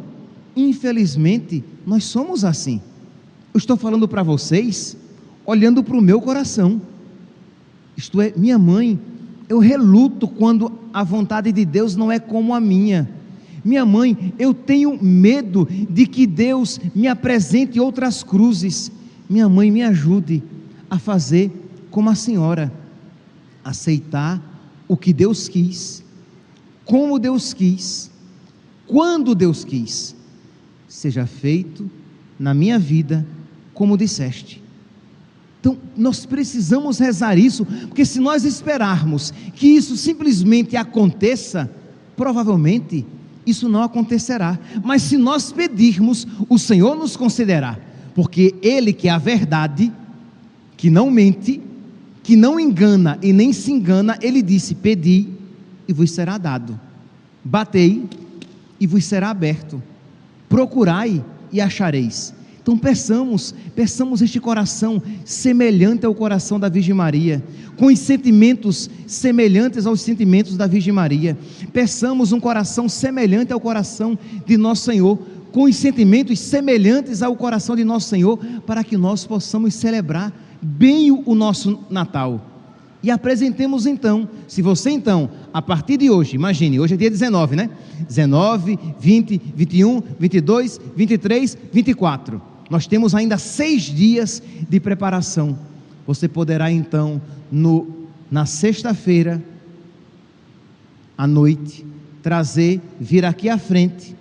infelizmente, 0.58 1.64
nós 1.88 2.04
somos 2.04 2.44
assim. 2.44 2.82
Eu 3.54 3.60
estou 3.60 3.78
falando 3.78 4.10
para 4.10 4.24
vocês, 4.24 4.98
olhando 5.46 5.82
para 5.82 5.96
o 5.96 6.02
meu 6.02 6.20
coração. 6.20 6.82
Isto 7.96 8.22
é, 8.22 8.34
minha 8.36 8.58
mãe, 8.58 9.00
eu 9.48 9.60
reluto 9.60 10.28
quando 10.28 10.72
a 10.94 11.04
vontade 11.04 11.52
de 11.52 11.66
Deus 11.66 11.96
não 11.96 12.12
é 12.12 12.20
como 12.20 12.54
a 12.54 12.60
minha. 12.60 13.10
Minha 13.64 13.86
mãe, 13.86 14.34
eu 14.38 14.54
tenho 14.54 15.02
medo 15.02 15.68
de 15.90 16.06
que 16.06 16.28
Deus 16.28 16.80
me 16.94 17.08
apresente 17.08 17.80
outras 17.80 18.24
cruzes. 18.24 18.92
Minha 19.30 19.50
mãe, 19.50 19.72
me 19.72 19.82
ajude 19.82 20.44
a 20.90 21.00
fazer 21.00 21.52
como 21.90 22.10
a 22.10 22.16
senhora, 22.16 22.72
aceitar 23.64 24.42
o 24.88 24.96
que 24.96 25.12
Deus 25.12 25.48
quis, 25.48 26.04
como 26.84 27.18
Deus 27.18 27.54
quis, 27.54 28.12
quando 28.86 29.34
Deus 29.34 29.64
quis, 29.64 30.16
seja 30.88 31.26
feito 31.26 31.90
na 32.38 32.54
minha 32.54 32.78
vida 32.78 33.26
como 33.74 33.98
disseste. 33.98 34.62
Então, 35.66 35.80
nós 35.98 36.28
precisamos 36.28 37.00
rezar 37.00 37.40
isso, 37.40 37.66
porque 37.88 38.06
se 38.06 38.20
nós 38.20 38.46
esperarmos 38.46 39.34
que 39.56 39.66
isso 39.66 39.98
simplesmente 39.98 40.78
aconteça, 40.78 41.68
provavelmente 42.16 43.04
isso 43.48 43.68
não 43.68 43.82
acontecerá. 43.82 44.60
Mas 44.84 45.02
se 45.02 45.18
nós 45.18 45.52
pedirmos, 45.52 46.28
o 46.48 46.60
Senhor 46.60 46.96
nos 46.96 47.18
concederá, 47.18 47.80
porque 48.14 48.54
Ele 48.62 48.94
que 48.94 49.08
é 49.08 49.12
a 49.12 49.18
verdade, 49.18 49.92
que 50.78 50.92
não 50.92 51.10
mente, 51.10 51.60
que 52.22 52.36
não 52.36 52.60
engana 52.60 53.18
e 53.20 53.34
nem 53.34 53.52
se 53.52 53.72
engana, 53.72 54.20
ele 54.22 54.44
disse: 54.44 54.76
Pedi 54.76 55.30
e 55.88 55.94
vos 55.94 56.12
será 56.12 56.38
dado, 56.38 56.80
batei 57.44 58.08
e 58.80 58.86
vos 58.86 59.04
será 59.04 59.32
aberto, 59.32 59.82
procurai 60.48 61.26
e 61.52 61.60
achareis. 61.60 62.36
Então 62.66 62.80
peçamos, 62.80 63.54
peçamos 63.76 64.24
este 64.24 64.40
coração 64.40 65.00
semelhante 65.24 66.04
ao 66.04 66.16
coração 66.16 66.60
da 66.60 66.68
Virgem 66.68 66.96
Maria, 66.96 67.44
com 67.78 67.86
os 67.86 68.00
sentimentos 68.00 68.90
semelhantes 69.06 69.86
aos 69.86 70.02
sentimentos 70.02 70.58
da 70.58 70.66
Virgem 70.66 70.92
Maria. 70.92 71.38
Peçamos 71.72 72.32
um 72.32 72.40
coração 72.40 72.90
semelhante 72.90 73.54
ao 73.54 73.60
coração 73.60 74.18
de 74.48 74.58
nosso 74.58 74.86
Senhor, 74.86 75.16
com 75.52 75.66
os 75.66 75.76
sentimentos 75.76 76.40
semelhantes 76.40 77.22
ao 77.22 77.36
coração 77.36 77.76
de 77.76 77.84
nosso 77.84 78.10
Senhor, 78.10 78.40
para 78.66 78.84
que 78.84 78.98
nós 78.98 79.28
possamos 79.28 79.76
celebrar 79.76 80.34
bem 80.60 81.12
o 81.12 81.36
nosso 81.36 81.78
Natal. 81.88 82.44
E 83.04 83.12
apresentemos 83.12 83.86
então, 83.86 84.28
se 84.48 84.64
você 84.64 84.90
então, 84.90 85.30
a 85.54 85.62
partir 85.62 85.98
de 85.98 86.10
hoje, 86.10 86.34
imagine, 86.34 86.80
hoje 86.80 86.96
é 86.96 86.98
dia 86.98 87.12
19, 87.12 87.56
né? 87.56 87.70
19, 88.08 88.80
20, 89.00 89.40
21, 89.56 90.02
22, 90.18 90.82
23, 90.96 91.58
24. 91.72 92.55
Nós 92.70 92.88
temos 92.88 93.14
ainda 93.14 93.38
seis 93.38 93.84
dias 93.84 94.42
de 94.68 94.80
preparação. 94.80 95.58
Você 96.08 96.28
poderá 96.28 96.72
então, 96.72 97.22
no, 97.52 98.08
na 98.30 98.46
sexta-feira, 98.46 99.42
à 101.18 101.28
noite, 101.28 101.86
trazer, 102.22 102.82
vir 103.00 103.24
aqui 103.26 103.50
à 103.50 103.58
frente 103.58 104.16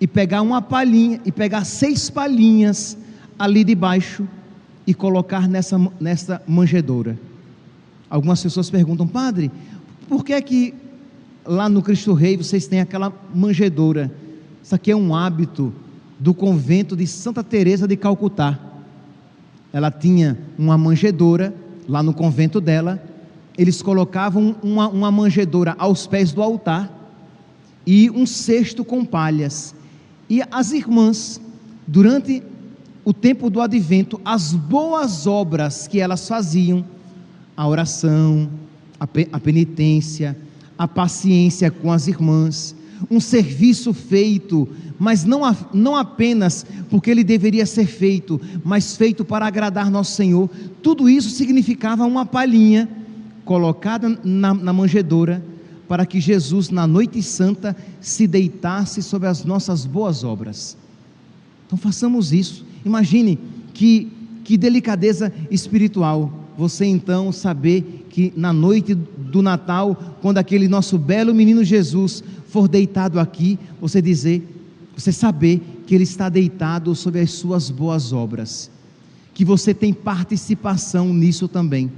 e 0.00 0.06
pegar 0.06 0.40
uma 0.40 0.62
palhinha, 0.62 1.20
e 1.24 1.30
pegar 1.30 1.64
seis 1.64 2.08
palhinhas 2.08 2.96
ali 3.38 3.62
debaixo 3.62 4.26
e 4.86 4.94
colocar 4.94 5.46
nessa, 5.46 5.78
nessa 6.00 6.42
manjedoura. 6.48 7.18
Algumas 8.08 8.42
pessoas 8.42 8.70
perguntam, 8.70 9.06
padre, 9.06 9.50
por 10.08 10.24
que 10.24 10.32
é 10.32 10.40
que 10.40 10.74
lá 11.44 11.68
no 11.68 11.82
Cristo 11.82 12.12
Rei 12.12 12.36
vocês 12.36 12.66
têm 12.66 12.80
aquela 12.80 13.12
manjedoura? 13.34 14.10
Isso 14.62 14.74
aqui 14.74 14.90
é 14.90 14.96
um 14.96 15.14
hábito 15.14 15.72
do 16.20 16.34
convento 16.34 16.94
de 16.94 17.06
Santa 17.06 17.42
Teresa 17.42 17.88
de 17.88 17.96
Calcutá. 17.96 18.58
Ela 19.72 19.90
tinha 19.90 20.38
uma 20.58 20.76
manjedoura 20.76 21.54
lá 21.88 22.02
no 22.02 22.12
convento 22.12 22.60
dela. 22.60 23.02
Eles 23.56 23.80
colocavam 23.80 24.54
uma, 24.62 24.88
uma 24.88 25.10
manjedoura 25.10 25.74
aos 25.78 26.06
pés 26.06 26.30
do 26.32 26.42
altar 26.42 26.94
e 27.86 28.10
um 28.10 28.26
cesto 28.26 28.84
com 28.84 29.04
palhas. 29.04 29.74
E 30.28 30.42
as 30.50 30.72
irmãs, 30.72 31.40
durante 31.86 32.42
o 33.02 33.14
tempo 33.14 33.48
do 33.48 33.60
advento, 33.60 34.20
as 34.22 34.52
boas 34.52 35.26
obras 35.26 35.88
que 35.88 36.00
elas 36.00 36.28
faziam, 36.28 36.84
a 37.56 37.66
oração, 37.66 38.50
a, 38.98 39.08
a 39.32 39.40
penitência, 39.40 40.36
a 40.76 40.86
paciência 40.86 41.70
com 41.70 41.90
as 41.90 42.06
irmãs, 42.06 42.74
um 43.10 43.20
serviço 43.20 43.94
feito, 43.94 44.68
mas 45.00 45.24
não, 45.24 45.40
não 45.72 45.96
apenas 45.96 46.66
porque 46.90 47.10
ele 47.10 47.24
deveria 47.24 47.64
ser 47.64 47.86
feito, 47.86 48.38
mas 48.62 48.98
feito 48.98 49.24
para 49.24 49.46
agradar 49.46 49.90
nosso 49.90 50.12
Senhor. 50.12 50.50
Tudo 50.82 51.08
isso 51.08 51.30
significava 51.30 52.04
uma 52.04 52.26
palhinha 52.26 52.86
colocada 53.42 54.20
na, 54.22 54.52
na 54.52 54.74
manjedoura 54.74 55.42
para 55.88 56.04
que 56.04 56.20
Jesus, 56.20 56.68
na 56.68 56.86
noite 56.86 57.22
santa, 57.22 57.74
se 57.98 58.26
deitasse 58.26 59.02
sobre 59.02 59.26
as 59.26 59.42
nossas 59.42 59.86
boas 59.86 60.22
obras. 60.22 60.76
Então 61.66 61.78
façamos 61.78 62.30
isso. 62.30 62.66
Imagine 62.84 63.38
que, 63.72 64.12
que 64.44 64.58
delicadeza 64.58 65.32
espiritual 65.50 66.30
você 66.58 66.84
então 66.84 67.32
saber 67.32 68.04
que 68.10 68.34
na 68.36 68.52
noite 68.52 68.94
do 68.94 69.40
Natal, 69.40 70.18
quando 70.20 70.36
aquele 70.36 70.68
nosso 70.68 70.98
belo 70.98 71.34
menino 71.34 71.64
Jesus 71.64 72.22
for 72.48 72.68
deitado 72.68 73.18
aqui, 73.18 73.58
você 73.80 74.02
dizer, 74.02 74.59
você 75.00 75.12
saber 75.12 75.82
que 75.86 75.94
ele 75.94 76.04
está 76.04 76.28
deitado 76.28 76.94
sobre 76.94 77.20
as 77.20 77.30
suas 77.32 77.70
boas 77.70 78.12
obras, 78.12 78.70
que 79.32 79.44
você 79.44 79.72
tem 79.72 79.92
participação 79.92 81.12
nisso 81.14 81.48
também. 81.48 81.90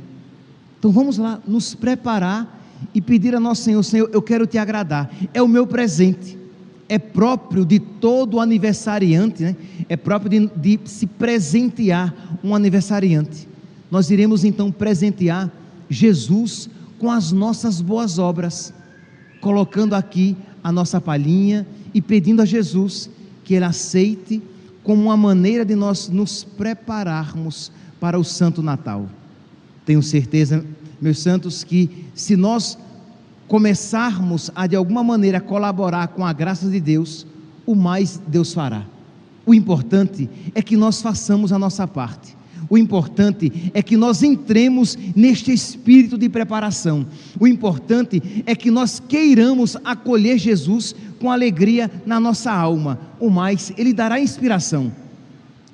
Então 0.78 0.90
vamos 0.90 1.18
lá 1.18 1.40
nos 1.46 1.74
preparar 1.74 2.60
e 2.94 3.00
pedir 3.00 3.34
a 3.34 3.40
nosso 3.40 3.62
Senhor, 3.62 3.82
Senhor, 3.82 4.10
eu 4.12 4.22
quero 4.22 4.46
te 4.46 4.58
agradar. 4.58 5.12
É 5.34 5.42
o 5.42 5.48
meu 5.48 5.66
presente. 5.66 6.38
É 6.88 6.98
próprio 6.98 7.64
de 7.64 7.78
todo 7.78 8.40
aniversariante, 8.40 9.42
né? 9.42 9.56
É 9.88 9.96
próprio 9.96 10.30
de, 10.30 10.78
de 10.78 10.90
se 10.90 11.06
presentear 11.06 12.14
um 12.42 12.54
aniversariante. 12.54 13.48
Nós 13.90 14.10
iremos 14.10 14.44
então 14.44 14.70
presentear 14.70 15.50
Jesus 15.88 16.68
com 16.98 17.10
as 17.10 17.32
nossas 17.32 17.80
boas 17.80 18.18
obras, 18.18 18.72
colocando 19.40 19.94
aqui 19.94 20.36
a 20.62 20.70
nossa 20.70 21.00
palhinha 21.00 21.66
e 21.92 22.00
pedindo 22.00 22.42
a 22.42 22.44
Jesus 22.44 23.10
que 23.44 23.54
Ele 23.54 23.64
aceite 23.64 24.42
como 24.82 25.02
uma 25.02 25.16
maneira 25.16 25.64
de 25.64 25.74
nós 25.74 26.08
nos 26.08 26.44
prepararmos 26.44 27.70
para 28.00 28.18
o 28.18 28.24
Santo 28.24 28.62
Natal. 28.62 29.08
Tenho 29.84 30.02
certeza, 30.02 30.64
meus 31.00 31.18
santos, 31.18 31.62
que 31.64 32.06
se 32.14 32.36
nós 32.36 32.78
começarmos 33.46 34.50
a 34.54 34.66
de 34.66 34.76
alguma 34.76 35.04
maneira 35.04 35.40
colaborar 35.40 36.08
com 36.08 36.24
a 36.24 36.32
graça 36.32 36.68
de 36.68 36.80
Deus, 36.80 37.26
o 37.66 37.74
mais 37.74 38.20
Deus 38.26 38.52
fará. 38.52 38.84
O 39.44 39.52
importante 39.52 40.28
é 40.54 40.62
que 40.62 40.76
nós 40.76 41.02
façamos 41.02 41.52
a 41.52 41.58
nossa 41.58 41.86
parte. 41.86 42.36
O 42.72 42.78
importante 42.78 43.70
é 43.74 43.82
que 43.82 43.98
nós 43.98 44.22
entremos 44.22 44.96
neste 45.14 45.52
espírito 45.52 46.16
de 46.16 46.26
preparação. 46.26 47.06
O 47.38 47.46
importante 47.46 48.42
é 48.46 48.54
que 48.54 48.70
nós 48.70 48.98
queiramos 48.98 49.76
acolher 49.84 50.38
Jesus 50.38 50.94
com 51.20 51.30
alegria 51.30 51.90
na 52.06 52.18
nossa 52.18 52.50
alma. 52.50 52.98
O 53.20 53.28
mais, 53.28 53.74
Ele 53.76 53.92
dará 53.92 54.18
inspiração. 54.18 54.90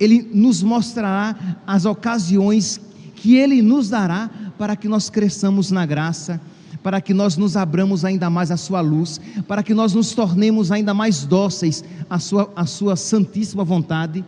Ele 0.00 0.28
nos 0.34 0.60
mostrará 0.60 1.36
as 1.64 1.84
ocasiões 1.84 2.80
que 3.14 3.36
Ele 3.36 3.62
nos 3.62 3.88
dará 3.88 4.28
para 4.58 4.74
que 4.74 4.88
nós 4.88 5.08
cresçamos 5.08 5.70
na 5.70 5.86
graça, 5.86 6.40
para 6.82 7.00
que 7.00 7.14
nós 7.14 7.36
nos 7.36 7.56
abramos 7.56 8.04
ainda 8.04 8.28
mais 8.28 8.50
à 8.50 8.56
Sua 8.56 8.80
luz, 8.80 9.20
para 9.46 9.62
que 9.62 9.72
nós 9.72 9.94
nos 9.94 10.10
tornemos 10.14 10.72
ainda 10.72 10.92
mais 10.92 11.24
dóceis 11.24 11.84
à 12.10 12.18
Sua, 12.18 12.52
à 12.56 12.66
sua 12.66 12.96
santíssima 12.96 13.62
vontade. 13.62 14.24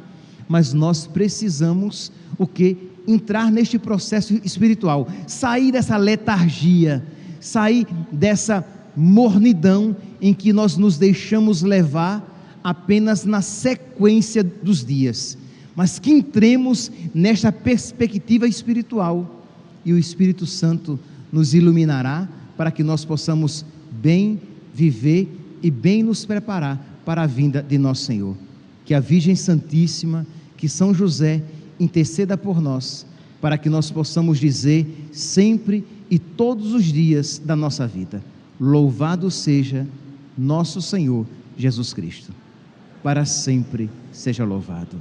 Mas 0.51 0.73
nós 0.73 1.07
precisamos 1.07 2.11
o 2.37 2.45
que? 2.45 2.77
Entrar 3.07 3.53
neste 3.53 3.79
processo 3.79 4.35
espiritual, 4.45 5.09
sair 5.25 5.71
dessa 5.71 5.97
letargia, 5.97 7.07
sair 7.41 7.87
dessa 8.11 8.67
mornidão 8.97 9.97
em 10.21 10.35
que 10.35 10.53
nós 10.53 10.77
nos 10.77 10.99
deixamos 10.99 11.63
levar 11.63 12.59
apenas 12.65 13.25
na 13.25 13.41
sequência 13.41 14.43
dos 14.43 14.85
dias, 14.85 15.39
mas 15.77 16.01
que 16.01 16.11
entremos 16.11 16.91
nesta 17.15 17.53
perspectiva 17.53 18.49
espiritual 18.49 19.47
e 19.85 19.93
o 19.93 19.99
Espírito 19.99 20.47
Santo 20.47 20.99
nos 21.33 21.55
iluminará 21.55 22.29
para 22.57 22.73
que 22.73 22.83
nós 22.83 23.05
possamos 23.05 23.65
bem 24.03 24.41
viver 24.75 25.29
e 25.63 25.71
bem 25.71 26.03
nos 26.03 26.25
preparar 26.25 27.01
para 27.05 27.23
a 27.23 27.27
vinda 27.27 27.63
de 27.63 27.79
nosso 27.79 28.03
Senhor. 28.03 28.37
Que 28.85 28.95
a 28.95 29.01
Virgem 29.01 29.37
Santíssima, 29.37 30.27
que 30.61 30.69
São 30.69 30.93
José 30.93 31.43
interceda 31.81 32.37
por 32.37 32.61
nós, 32.61 33.07
para 33.41 33.57
que 33.57 33.71
nós 33.71 33.91
possamos 33.91 34.39
dizer 34.39 35.09
sempre 35.11 35.83
e 36.11 36.19
todos 36.19 36.75
os 36.75 36.85
dias 36.85 37.41
da 37.43 37.57
nossa 37.57 37.87
vida: 37.87 38.23
Louvado 38.61 39.31
seja 39.31 39.87
nosso 40.37 40.83
Senhor 40.83 41.27
Jesus 41.57 41.95
Cristo. 41.95 42.33
Para 43.03 43.25
sempre 43.25 43.89
seja 44.13 44.45
louvado. 44.45 44.99